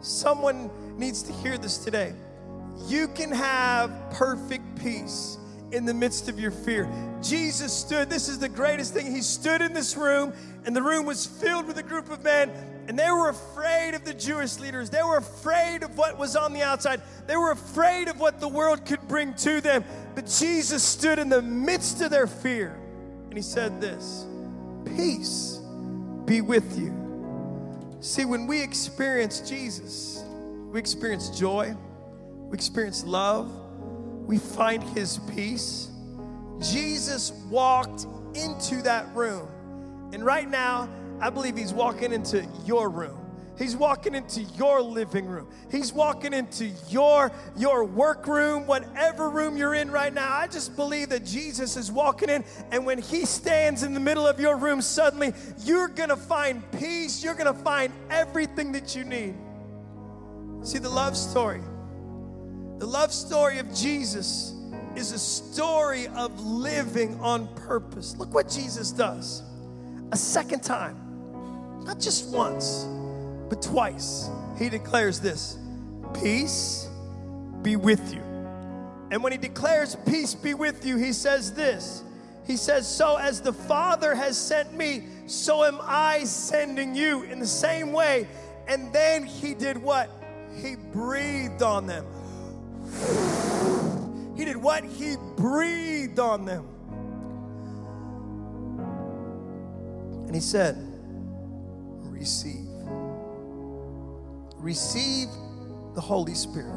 Someone 0.00 0.70
needs 0.98 1.22
to 1.22 1.32
hear 1.32 1.56
this 1.56 1.78
today. 1.78 2.12
You 2.86 3.08
can 3.08 3.32
have 3.32 3.90
perfect 4.10 4.78
peace 4.80 5.38
in 5.72 5.84
the 5.84 5.94
midst 5.94 6.28
of 6.28 6.38
your 6.38 6.50
fear. 6.50 6.88
Jesus 7.22 7.72
stood, 7.72 8.10
this 8.10 8.28
is 8.28 8.38
the 8.38 8.48
greatest 8.48 8.94
thing. 8.94 9.10
He 9.10 9.22
stood 9.22 9.62
in 9.62 9.72
this 9.72 9.96
room, 9.96 10.32
and 10.64 10.76
the 10.76 10.82
room 10.82 11.06
was 11.06 11.26
filled 11.26 11.66
with 11.66 11.78
a 11.78 11.82
group 11.82 12.10
of 12.10 12.22
men 12.22 12.50
and 12.88 12.98
they 12.98 13.10
were 13.10 13.28
afraid 13.28 13.94
of 13.94 14.04
the 14.04 14.14
Jewish 14.14 14.58
leaders. 14.58 14.88
They 14.88 15.02
were 15.02 15.18
afraid 15.18 15.82
of 15.82 15.98
what 15.98 16.18
was 16.18 16.34
on 16.36 16.54
the 16.54 16.62
outside. 16.62 17.02
They 17.26 17.36
were 17.36 17.50
afraid 17.50 18.08
of 18.08 18.18
what 18.18 18.40
the 18.40 18.48
world 18.48 18.86
could 18.86 19.06
bring 19.06 19.34
to 19.34 19.60
them. 19.60 19.84
But 20.14 20.24
Jesus 20.26 20.82
stood 20.82 21.18
in 21.18 21.28
the 21.28 21.42
midst 21.42 22.00
of 22.00 22.10
their 22.10 22.26
fear 22.26 22.74
and 23.28 23.34
he 23.34 23.42
said 23.42 23.78
this 23.78 24.26
Peace 24.96 25.60
be 26.24 26.40
with 26.40 26.78
you. 26.78 26.94
See, 28.00 28.24
when 28.24 28.46
we 28.46 28.62
experience 28.62 29.40
Jesus, 29.40 30.24
we 30.70 30.78
experience 30.78 31.28
joy, 31.38 31.76
we 32.48 32.54
experience 32.54 33.04
love, 33.04 33.52
we 34.24 34.38
find 34.38 34.82
his 34.82 35.20
peace. 35.34 35.88
Jesus 36.58 37.32
walked 37.50 38.06
into 38.34 38.80
that 38.82 39.14
room. 39.14 39.46
And 40.14 40.24
right 40.24 40.48
now, 40.48 40.88
I 41.20 41.30
believe 41.30 41.56
he's 41.56 41.72
walking 41.72 42.12
into 42.12 42.46
your 42.64 42.88
room. 42.88 43.18
He's 43.58 43.74
walking 43.74 44.14
into 44.14 44.42
your 44.42 44.80
living 44.80 45.26
room. 45.26 45.48
He's 45.68 45.92
walking 45.92 46.32
into 46.32 46.66
your 46.88 47.32
your 47.56 47.84
workroom, 47.84 48.68
whatever 48.68 49.28
room 49.28 49.56
you're 49.56 49.74
in 49.74 49.90
right 49.90 50.14
now. 50.14 50.32
I 50.32 50.46
just 50.46 50.76
believe 50.76 51.08
that 51.08 51.24
Jesus 51.24 51.76
is 51.76 51.90
walking 51.90 52.28
in 52.28 52.44
and 52.70 52.86
when 52.86 52.98
he 52.98 53.24
stands 53.24 53.82
in 53.82 53.94
the 53.94 54.00
middle 54.00 54.26
of 54.26 54.38
your 54.38 54.56
room 54.56 54.80
suddenly 54.80 55.32
you're 55.64 55.88
going 55.88 56.10
to 56.10 56.16
find 56.16 56.62
peace. 56.72 57.24
You're 57.24 57.34
going 57.34 57.52
to 57.52 57.62
find 57.64 57.92
everything 58.10 58.70
that 58.72 58.94
you 58.94 59.04
need. 59.04 59.34
See 60.62 60.78
the 60.78 60.88
love 60.88 61.16
story. 61.16 61.62
The 62.78 62.86
love 62.86 63.12
story 63.12 63.58
of 63.58 63.74
Jesus 63.74 64.54
is 64.94 65.10
a 65.10 65.18
story 65.18 66.06
of 66.08 66.40
living 66.40 67.18
on 67.20 67.52
purpose. 67.56 68.16
Look 68.16 68.32
what 68.32 68.48
Jesus 68.48 68.92
does. 68.92 69.42
A 70.12 70.16
second 70.16 70.62
time, 70.62 70.96
not 71.84 71.98
just 71.98 72.28
once 72.28 72.86
but 73.48 73.62
twice 73.62 74.28
he 74.58 74.68
declares 74.68 75.20
this 75.20 75.58
Peace 76.22 76.88
be 77.62 77.76
with 77.76 78.14
you. 78.14 78.22
And 79.10 79.22
when 79.22 79.32
he 79.32 79.38
declares 79.38 79.96
peace 80.06 80.34
be 80.34 80.54
with 80.54 80.84
you, 80.84 80.96
he 80.96 81.12
says 81.12 81.52
this. 81.52 82.02
He 82.46 82.56
says, 82.56 82.86
So 82.86 83.16
as 83.16 83.40
the 83.40 83.52
Father 83.52 84.14
has 84.14 84.38
sent 84.38 84.74
me, 84.74 85.04
so 85.26 85.64
am 85.64 85.78
I 85.82 86.24
sending 86.24 86.94
you 86.94 87.22
in 87.22 87.38
the 87.38 87.46
same 87.46 87.92
way. 87.92 88.28
And 88.66 88.92
then 88.92 89.24
he 89.24 89.54
did 89.54 89.78
what? 89.78 90.10
He 90.54 90.76
breathed 90.76 91.62
on 91.62 91.86
them. 91.86 92.06
He 94.36 94.44
did 94.44 94.56
what? 94.56 94.84
He 94.84 95.16
breathed 95.36 96.18
on 96.18 96.44
them. 96.44 96.66
And 100.26 100.34
he 100.34 100.40
said, 100.40 100.87
Receive 102.18 102.68
receive 104.58 105.28
the 105.94 106.00
Holy 106.00 106.34
Spirit. 106.34 106.74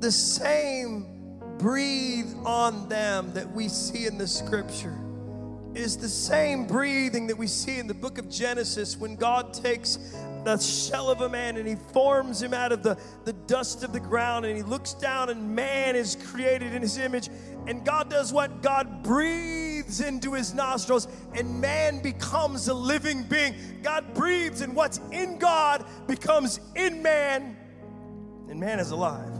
The 0.00 0.12
same 0.12 1.06
breathe 1.58 2.32
on 2.44 2.88
them 2.88 3.32
that 3.32 3.50
we 3.50 3.68
see 3.68 4.06
in 4.06 4.18
the 4.18 4.26
scripture 4.28 4.96
is 5.74 5.96
the 5.96 6.08
same 6.08 6.66
breathing 6.66 7.26
that 7.26 7.36
we 7.36 7.46
see 7.46 7.78
in 7.78 7.86
the 7.86 7.94
book 7.94 8.18
of 8.18 8.28
Genesis 8.28 8.96
when 8.96 9.16
God 9.16 9.52
takes 9.52 9.96
the 10.44 10.58
shell 10.58 11.10
of 11.10 11.22
a 11.22 11.28
man 11.28 11.56
and 11.56 11.66
he 11.66 11.74
forms 11.92 12.40
him 12.40 12.54
out 12.54 12.70
of 12.70 12.82
the, 12.82 12.96
the 13.24 13.32
dust 13.32 13.82
of 13.82 13.92
the 13.92 14.00
ground 14.00 14.44
and 14.44 14.56
he 14.56 14.62
looks 14.62 14.92
down 14.94 15.30
and 15.30 15.54
man 15.54 15.96
is 15.96 16.16
created 16.26 16.74
in 16.74 16.82
his 16.82 16.98
image. 16.98 17.28
And 17.66 17.84
God 17.84 18.10
does 18.10 18.32
what? 18.32 18.62
God 18.62 19.02
breathes 19.84 20.00
into 20.00 20.32
his 20.32 20.54
nostrils 20.54 21.08
and 21.34 21.60
man 21.60 22.00
becomes 22.00 22.68
a 22.68 22.74
living 22.74 23.22
being. 23.24 23.54
God 23.82 24.14
breathes 24.14 24.60
and 24.60 24.74
what's 24.74 25.00
in 25.12 25.38
God 25.38 25.84
becomes 26.06 26.60
in 26.74 27.02
man 27.02 27.56
and 28.48 28.58
man 28.58 28.78
is 28.80 28.90
alive. 28.90 29.30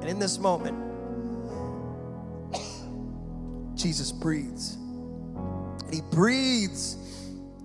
And 0.00 0.08
in 0.08 0.18
this 0.18 0.38
moment, 0.38 0.76
Jesus 3.74 4.12
breathes. 4.12 4.74
And 4.74 5.94
he 5.94 6.02
breathes 6.12 6.96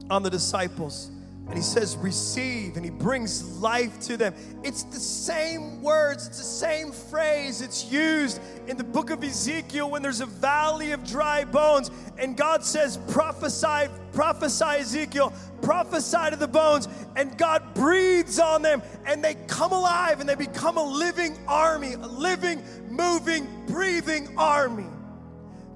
on 0.09 0.23
the 0.23 0.29
disciples 0.29 1.11
and 1.47 1.55
he 1.55 1.61
says, 1.61 1.95
receive, 1.97 2.75
and 2.75 2.83
he 2.83 2.89
brings 2.89 3.59
life 3.59 3.99
to 4.01 4.17
them. 4.17 4.33
It's 4.63 4.83
the 4.83 4.99
same 4.99 5.81
words, 5.81 6.27
it's 6.27 6.39
the 6.39 6.43
same 6.43 6.91
phrase. 6.91 7.61
It's 7.61 7.91
used 7.91 8.41
in 8.67 8.77
the 8.77 8.83
book 8.83 9.11
of 9.11 9.23
Ezekiel 9.23 9.91
when 9.91 10.01
there's 10.01 10.21
a 10.21 10.25
valley 10.25 10.91
of 10.91 11.03
dry 11.05 11.45
bones, 11.45 11.91
and 12.17 12.35
God 12.35 12.63
says, 12.63 12.97
prophesy, 13.09 13.89
prophesy, 14.11 14.79
Ezekiel, 14.79 15.33
prophesy 15.61 16.31
to 16.31 16.35
the 16.35 16.47
bones, 16.47 16.87
and 17.15 17.37
God 17.37 17.75
breathes 17.75 18.39
on 18.39 18.61
them, 18.61 18.81
and 19.05 19.23
they 19.23 19.35
come 19.47 19.71
alive 19.71 20.19
and 20.19 20.27
they 20.27 20.35
become 20.35 20.77
a 20.77 20.83
living 20.83 21.37
army, 21.47 21.93
a 21.93 22.07
living, 22.07 22.63
moving, 22.89 23.47
breathing 23.67 24.33
army. 24.37 24.87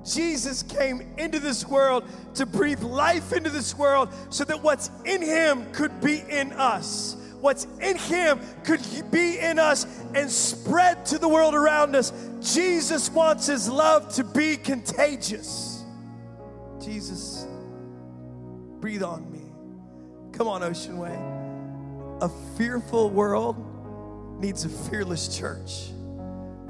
Jesus 0.10 0.64
came 0.64 1.02
into 1.18 1.40
this 1.40 1.66
world 1.68 2.04
to 2.36 2.46
breathe 2.46 2.82
life 2.82 3.34
into 3.34 3.50
this 3.50 3.78
world 3.78 4.10
so 4.30 4.44
that 4.44 4.64
what's 4.64 4.90
in 5.06 5.22
him 5.22 5.72
could 5.72 6.02
be 6.02 6.24
in 6.30 6.52
us. 6.54 7.16
What's 7.42 7.66
in 7.82 7.98
him 7.98 8.40
could 8.64 8.82
be 9.12 9.40
in 9.40 9.60
us 9.60 9.86
and 10.14 10.30
spread 10.30 11.06
to 11.08 11.18
the 11.18 11.28
world 11.28 11.56
around 11.56 11.96
us. 11.96 12.12
Jesus 12.42 13.10
wants 13.10 13.48
his 13.48 13.70
love 13.70 14.14
to 14.16 14.24
be 14.24 14.58
contagious. 14.58 15.84
Jesus, 16.82 17.46
breathe 18.80 19.04
on 19.04 19.32
me. 19.32 19.40
Come 20.34 20.48
on, 20.48 20.64
Ocean 20.64 20.98
Way. 20.98 21.18
A 22.22 22.30
fearful 22.58 23.10
world 23.10 23.56
needs 24.42 24.66
a 24.66 24.70
fearless 24.70 25.38
church. 25.38 25.92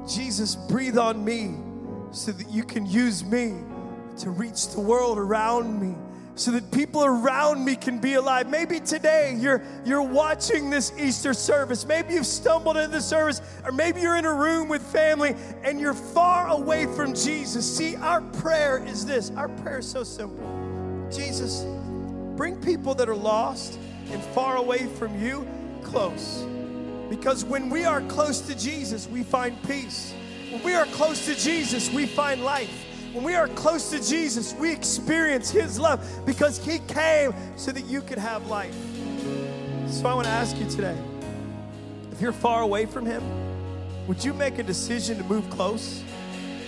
Jesus, 0.06 0.56
breathe 0.56 0.98
on 0.98 1.24
me 1.24 1.54
so 2.12 2.32
that 2.32 2.50
you 2.50 2.64
can 2.64 2.86
use 2.86 3.24
me 3.24 3.54
to 4.18 4.30
reach 4.30 4.68
the 4.68 4.80
world 4.80 5.18
around 5.18 5.80
me 5.80 5.94
so 6.40 6.50
that 6.52 6.70
people 6.72 7.04
around 7.04 7.62
me 7.62 7.76
can 7.76 7.98
be 7.98 8.14
alive. 8.14 8.48
Maybe 8.48 8.80
today 8.80 9.36
you're 9.38 9.62
you're 9.84 10.02
watching 10.02 10.70
this 10.70 10.90
Easter 10.98 11.34
service. 11.34 11.84
Maybe 11.84 12.14
you've 12.14 12.24
stumbled 12.24 12.78
into 12.78 12.88
the 12.88 13.02
service 13.02 13.42
or 13.64 13.72
maybe 13.72 14.00
you're 14.00 14.16
in 14.16 14.24
a 14.24 14.32
room 14.32 14.66
with 14.66 14.80
family 14.80 15.36
and 15.62 15.78
you're 15.78 15.92
far 15.92 16.48
away 16.48 16.86
from 16.86 17.14
Jesus. 17.14 17.76
See, 17.76 17.94
our 17.96 18.22
prayer 18.22 18.82
is 18.86 19.04
this. 19.04 19.30
Our 19.36 19.50
prayer 19.50 19.80
is 19.80 19.90
so 19.90 20.02
simple. 20.02 20.46
Jesus, 21.12 21.66
bring 22.36 22.56
people 22.62 22.94
that 22.94 23.08
are 23.10 23.14
lost 23.14 23.78
and 24.10 24.22
far 24.22 24.56
away 24.56 24.86
from 24.86 25.22
you 25.22 25.46
close. 25.82 26.46
Because 27.10 27.44
when 27.44 27.68
we 27.68 27.84
are 27.84 28.00
close 28.02 28.40
to 28.42 28.54
Jesus, 28.54 29.06
we 29.08 29.22
find 29.24 29.62
peace. 29.64 30.14
When 30.50 30.64
we 30.64 30.74
are 30.74 30.86
close 30.86 31.26
to 31.26 31.36
Jesus, 31.36 31.92
we 31.92 32.06
find 32.06 32.42
life. 32.42 32.84
When 33.12 33.22
we 33.22 33.36
are 33.36 33.46
close 33.46 33.88
to 33.90 34.02
Jesus, 34.02 34.52
we 34.54 34.72
experience 34.72 35.48
His 35.48 35.78
love 35.78 36.04
because 36.26 36.58
He 36.64 36.80
came 36.88 37.32
so 37.54 37.70
that 37.70 37.84
you 37.86 38.02
could 38.02 38.18
have 38.18 38.48
life. 38.48 38.74
So 39.86 40.08
I 40.08 40.14
want 40.14 40.26
to 40.26 40.32
ask 40.32 40.56
you 40.56 40.68
today 40.68 40.96
if 42.10 42.20
you're 42.20 42.32
far 42.32 42.62
away 42.62 42.84
from 42.84 43.06
Him, 43.06 43.22
would 44.08 44.24
you 44.24 44.34
make 44.34 44.58
a 44.58 44.64
decision 44.64 45.18
to 45.18 45.24
move 45.24 45.48
close? 45.50 46.02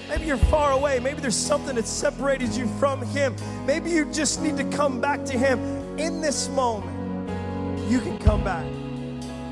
Maybe 0.08 0.26
you're 0.26 0.36
far 0.36 0.70
away. 0.70 1.00
Maybe 1.00 1.20
there's 1.20 1.34
something 1.34 1.74
that 1.74 1.86
separated 1.88 2.54
you 2.54 2.68
from 2.78 3.02
Him. 3.02 3.34
Maybe 3.66 3.90
you 3.90 4.04
just 4.12 4.40
need 4.42 4.56
to 4.58 4.64
come 4.64 5.00
back 5.00 5.24
to 5.24 5.36
Him. 5.36 5.58
In 5.98 6.20
this 6.20 6.48
moment, 6.50 7.28
you 7.90 7.98
can 7.98 8.16
come 8.20 8.44
back. 8.44 8.64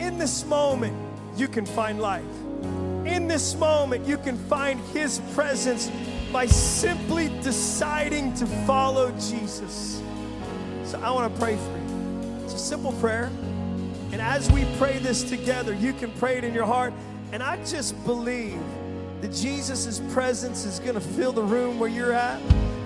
In 0.01 0.19
this 0.19 0.47
moment, 0.47 0.97
you 1.37 1.49
can 1.49 1.67
find 1.67 2.01
life 2.01 2.25
in 3.11 3.29
this 3.29 3.55
moment, 3.57 4.07
you 4.07 4.19
can 4.19 4.37
find 4.37 4.81
His 4.93 5.21
presence 5.35 5.91
by 6.33 6.47
simply 6.47 7.29
deciding 7.43 8.35
to 8.35 8.47
follow 8.67 9.11
Jesus. 9.13 10.03
So 10.85 11.01
I 11.01 11.11
want 11.11 11.33
to 11.33 11.41
pray 11.41 11.57
for 11.57 11.77
you. 11.77 12.45
It's 12.45 12.55
a 12.55 12.59
simple 12.59 12.93
prayer. 12.95 13.31
And 14.13 14.21
as 14.21 14.51
we 14.51 14.65
pray 14.77 14.99
this 14.99 15.23
together, 15.23 15.73
you 15.75 15.93
can 15.93 16.11
pray 16.13 16.39
it 16.39 16.45
in 16.45 16.55
your 16.55 16.67
heart. 16.67 16.93
And 17.33 17.43
I 17.43 17.63
just 17.65 18.03
believe 18.05 18.61
that 19.21 19.33
Jesus' 19.33 20.01
presence 20.13 20.65
is 20.65 20.79
going 20.79 20.95
to 20.95 21.01
fill 21.01 21.33
the 21.33 21.43
room 21.43 21.79
where 21.79 21.89
you're 21.89 22.13
at. 22.13 22.41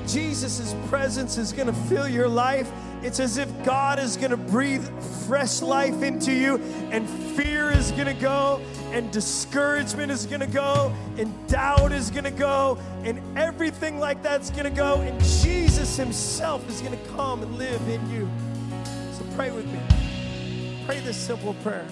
Jesus' 0.07 0.75
presence 0.89 1.39
is 1.39 1.53
going 1.53 1.69
to 1.69 1.73
fill 1.73 2.09
your 2.09 2.29
life. 2.29 2.71
It's 3.05 3.21
as 3.21 3.37
if 3.37 3.65
God 3.65 3.99
is 3.99 4.17
going 4.17 4.31
to 4.31 4.39
breathe 4.39 4.83
fresh 5.27 5.61
life 5.61 6.03
into 6.03 6.33
you, 6.33 6.57
and 6.91 7.07
fear 7.37 7.71
is 7.71 7.91
going 7.91 8.07
to 8.07 8.15
go, 8.15 8.63
and 8.93 9.13
discouragement 9.13 10.11
is 10.11 10.25
going 10.25 10.41
to 10.41 10.47
go, 10.47 10.91
and 11.19 11.47
doubt 11.47 11.93
is 11.93 12.11
going 12.11 12.25
to 12.25 12.31
go, 12.31 12.79
and 13.03 13.21
everything 13.37 13.99
like 13.99 14.23
that's 14.23 14.49
going 14.49 14.65
to 14.65 14.71
go, 14.71 15.03
and 15.03 15.23
Jesus 15.23 15.99
Himself 15.99 16.67
is 16.67 16.81
going 16.81 16.99
to 16.99 17.09
come 17.11 17.43
and 17.43 17.59
live 17.59 17.87
in 17.91 18.11
you. 18.11 18.27
So 19.13 19.23
pray 19.37 19.51
with 19.51 19.67
me. 19.67 19.81
Pray 20.87 21.01
this 21.01 21.19
simple 21.19 21.53
prayer. 21.63 21.87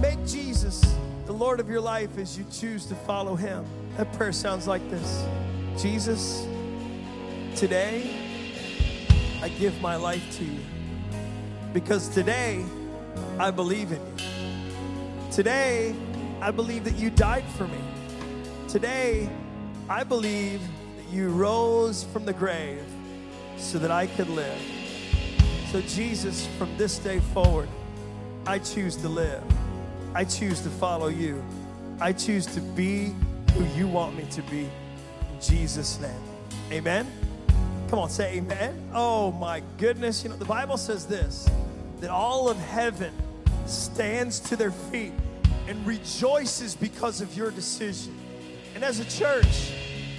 Make 0.00 0.26
Jesus 0.26 0.80
the 1.26 1.34
Lord 1.34 1.60
of 1.60 1.68
your 1.68 1.82
life 1.82 2.16
as 2.16 2.38
you 2.38 2.46
choose 2.50 2.86
to 2.86 2.94
follow 2.94 3.34
Him. 3.36 3.66
That 3.98 4.10
prayer 4.14 4.32
sounds 4.32 4.66
like 4.66 4.88
this 4.88 5.22
Jesus, 5.76 6.46
today 7.54 8.21
I 9.42 9.48
give 9.48 9.78
my 9.82 9.96
life 9.96 10.24
to 10.38 10.44
you 10.44 10.60
because 11.72 12.08
today 12.08 12.64
I 13.38 13.50
believe 13.50 13.92
in 13.92 14.00
you. 14.00 14.24
Today, 15.32 15.94
I 16.40 16.50
believe 16.50 16.84
that 16.84 16.96
you 16.96 17.08
died 17.10 17.44
for 17.56 17.66
me. 17.66 17.78
Today, 18.68 19.28
I 19.88 20.04
believe 20.04 20.60
that 20.96 21.08
you 21.08 21.30
rose 21.30 22.04
from 22.04 22.24
the 22.24 22.32
grave 22.32 22.84
so 23.56 23.78
that 23.78 23.90
I 23.90 24.06
could 24.06 24.28
live. 24.28 24.60
So, 25.70 25.80
Jesus, 25.82 26.46
from 26.58 26.76
this 26.76 26.98
day 26.98 27.20
forward, 27.32 27.68
I 28.46 28.58
choose 28.58 28.96
to 28.96 29.08
live. 29.08 29.42
I 30.14 30.24
choose 30.24 30.60
to 30.60 30.68
follow 30.68 31.08
you. 31.08 31.42
I 31.98 32.12
choose 32.12 32.44
to 32.46 32.60
be 32.60 33.14
who 33.54 33.64
you 33.76 33.88
want 33.88 34.16
me 34.16 34.24
to 34.32 34.42
be. 34.42 34.64
In 34.64 35.40
Jesus' 35.40 35.98
name. 35.98 36.10
Amen. 36.70 37.21
Come 37.92 37.98
on, 37.98 38.08
say 38.08 38.38
amen. 38.38 38.88
Oh 38.94 39.32
my 39.32 39.62
goodness. 39.76 40.24
You 40.24 40.30
know, 40.30 40.36
the 40.36 40.46
Bible 40.46 40.78
says 40.78 41.04
this 41.04 41.46
that 42.00 42.08
all 42.08 42.48
of 42.48 42.56
heaven 42.56 43.12
stands 43.66 44.40
to 44.40 44.56
their 44.56 44.70
feet 44.70 45.12
and 45.68 45.86
rejoices 45.86 46.74
because 46.74 47.20
of 47.20 47.36
your 47.36 47.50
decision. 47.50 48.18
And 48.74 48.82
as 48.82 48.98
a 48.98 49.04
church, 49.04 49.74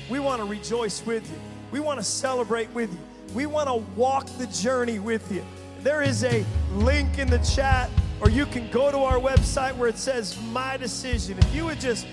we 0.07 0.19
want 0.19 0.39
to 0.39 0.45
rejoice 0.45 1.03
with 1.03 1.27
you. 1.27 1.39
We 1.71 1.79
want 1.79 1.99
to 1.99 2.05
celebrate 2.05 2.69
with 2.75 2.93
you. 2.93 2.99
We 3.33 3.47
want 3.47 3.67
to 3.69 3.77
walk 3.99 4.27
the 4.37 4.45
journey 4.45 4.99
with 4.99 5.31
you. 5.31 5.43
There 5.79 6.03
is 6.03 6.23
a 6.23 6.45
link 6.73 7.17
in 7.17 7.27
the 7.27 7.39
chat, 7.39 7.89
or 8.21 8.29
you 8.29 8.45
can 8.45 8.69
go 8.69 8.91
to 8.91 8.99
our 8.99 9.17
website 9.17 9.75
where 9.77 9.89
it 9.89 9.97
says 9.97 10.39
My 10.51 10.77
Decision. 10.77 11.39
If 11.39 11.55
you 11.55 11.65
would 11.65 11.79
just 11.79 12.05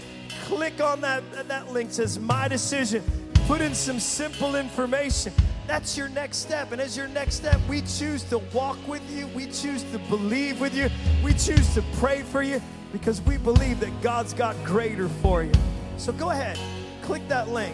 click 0.46 0.80
on 0.80 1.02
that, 1.02 1.22
that 1.48 1.70
link 1.70 1.92
says 1.92 2.18
My 2.18 2.48
Decision, 2.48 3.04
put 3.46 3.60
in 3.60 3.74
some 3.74 4.00
simple 4.00 4.56
information. 4.56 5.34
That's 5.70 5.96
your 5.96 6.08
next 6.08 6.38
step. 6.38 6.72
And 6.72 6.80
as 6.80 6.96
your 6.96 7.06
next 7.06 7.36
step, 7.36 7.60
we 7.68 7.82
choose 7.82 8.24
to 8.24 8.38
walk 8.52 8.76
with 8.88 9.08
you, 9.08 9.28
we 9.28 9.46
choose 9.46 9.84
to 9.92 10.00
believe 10.08 10.60
with 10.60 10.74
you, 10.74 10.88
we 11.22 11.32
choose 11.32 11.74
to 11.74 11.84
pray 11.98 12.22
for 12.22 12.42
you 12.42 12.60
because 12.90 13.22
we 13.22 13.36
believe 13.36 13.78
that 13.78 14.02
God's 14.02 14.34
got 14.34 14.56
greater 14.64 15.08
for 15.08 15.44
you. 15.44 15.52
So 15.96 16.12
go 16.12 16.30
ahead, 16.30 16.58
click 17.02 17.22
that 17.28 17.50
link, 17.50 17.72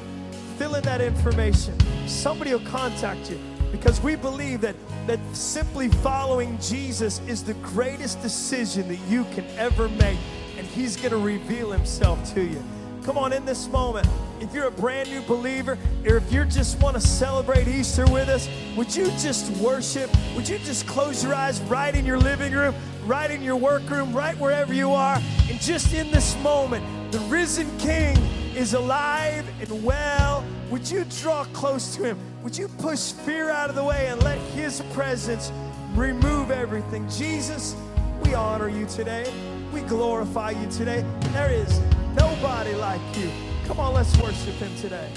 fill 0.59 0.75
in 0.75 0.83
that 0.83 1.01
information. 1.01 1.75
Somebody 2.07 2.53
will 2.53 2.69
contact 2.69 3.31
you 3.31 3.41
because 3.73 3.99
we 4.03 4.15
believe 4.15 4.61
that, 4.61 4.77
that 5.07 5.19
simply 5.35 5.89
following 5.89 6.59
Jesus 6.61 7.23
is 7.27 7.43
the 7.45 7.55
greatest 7.55 8.21
decision 8.21 8.89
that 8.89 9.01
you 9.09 9.25
can 9.33 9.47
ever 9.57 9.89
make, 9.89 10.19
and 10.59 10.67
He's 10.67 10.99
going 10.99 11.13
to 11.13 11.17
reveal 11.17 11.71
Himself 11.71 12.35
to 12.35 12.45
you. 12.45 12.63
Come 13.05 13.17
on, 13.17 13.33
in 13.33 13.47
this 13.47 13.69
moment, 13.69 14.07
if 14.41 14.55
you're 14.55 14.69
a 14.69 14.71
brand 14.71 15.11
new 15.11 15.23
believer, 15.23 15.79
or 16.05 16.17
if 16.17 16.33
you 16.33 16.45
just 16.45 16.81
want 16.81 16.95
to 16.95 17.01
celebrate 17.01 17.69
Easter 17.69 18.05
with 18.11 18.29
us, 18.29 18.49
would 18.77 18.95
you 18.95 19.07
just 19.19 19.51
worship? 19.63 20.11
Would 20.35 20.49
you 20.49 20.59
just 20.59 20.87
close 20.87 21.23
your 21.23 21.35
eyes 21.35 21.61
right 21.63 21.95
in 21.95 22.05
your 22.05 22.19
living 22.19 22.53
room, 22.53 22.75
right 23.05 23.31
in 23.31 23.43
your 23.43 23.57
workroom, 23.57 24.13
right 24.13 24.39
wherever 24.39 24.75
you 24.75 24.93
are, 24.93 25.21
and 25.51 25.61
just 25.61 25.93
in 25.95 26.11
this 26.11 26.37
moment, 26.43 26.85
the 27.13 27.19
risen 27.21 27.67
King 27.79 28.17
is 28.57 28.75
alive 28.75 29.47
and 29.61 29.85
well. 29.85 30.45
Would 30.71 30.91
you 30.91 31.05
draw 31.21 31.45
close 31.53 31.95
to 31.97 32.03
him? 32.03 32.19
Would 32.43 32.57
you 32.57 32.69
push 32.69 33.13
fear 33.13 33.51
out 33.51 33.71
of 33.71 33.77
the 33.77 33.85
way 33.85 34.09
and 34.09 34.23
let 34.23 34.39
his 34.55 34.81
presence 34.93 35.53
remove 35.95 36.51
everything? 36.51 37.09
Jesus, 37.09 37.77
we 38.25 38.35
honor 38.35 38.69
you 38.69 38.87
today. 38.87 39.33
We 39.73 39.83
glorify 39.83 40.51
you 40.51 40.71
today. 40.71 41.05
There 41.33 41.53
is 41.53 41.81
nobody 42.17 42.75
like 42.75 43.01
you. 43.17 43.31
Come 43.67 43.81
on, 43.81 43.95
let's 43.95 44.17
worship 44.19 44.55
him 44.55 44.75
today. 44.77 45.11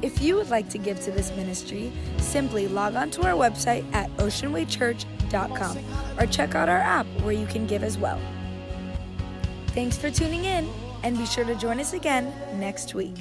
If 0.00 0.22
you 0.22 0.36
would 0.36 0.50
like 0.50 0.68
to 0.70 0.78
give 0.78 1.00
to 1.04 1.10
this 1.10 1.32
ministry, 1.34 1.90
simply 2.18 2.68
log 2.68 2.94
on 2.94 3.10
to 3.12 3.26
our 3.26 3.34
website 3.34 3.84
at 3.92 4.14
oceanwaychurch.com 4.18 5.78
or 6.18 6.26
check 6.26 6.54
out 6.54 6.68
our 6.68 6.78
app 6.78 7.06
where 7.22 7.32
you 7.32 7.46
can 7.46 7.66
give 7.66 7.82
as 7.82 7.98
well. 7.98 8.20
Thanks 9.68 9.96
for 9.96 10.10
tuning 10.10 10.44
in, 10.44 10.68
and 11.02 11.16
be 11.16 11.26
sure 11.26 11.44
to 11.44 11.54
join 11.54 11.80
us 11.80 11.92
again 11.92 12.32
next 12.58 12.94
week. 12.94 13.14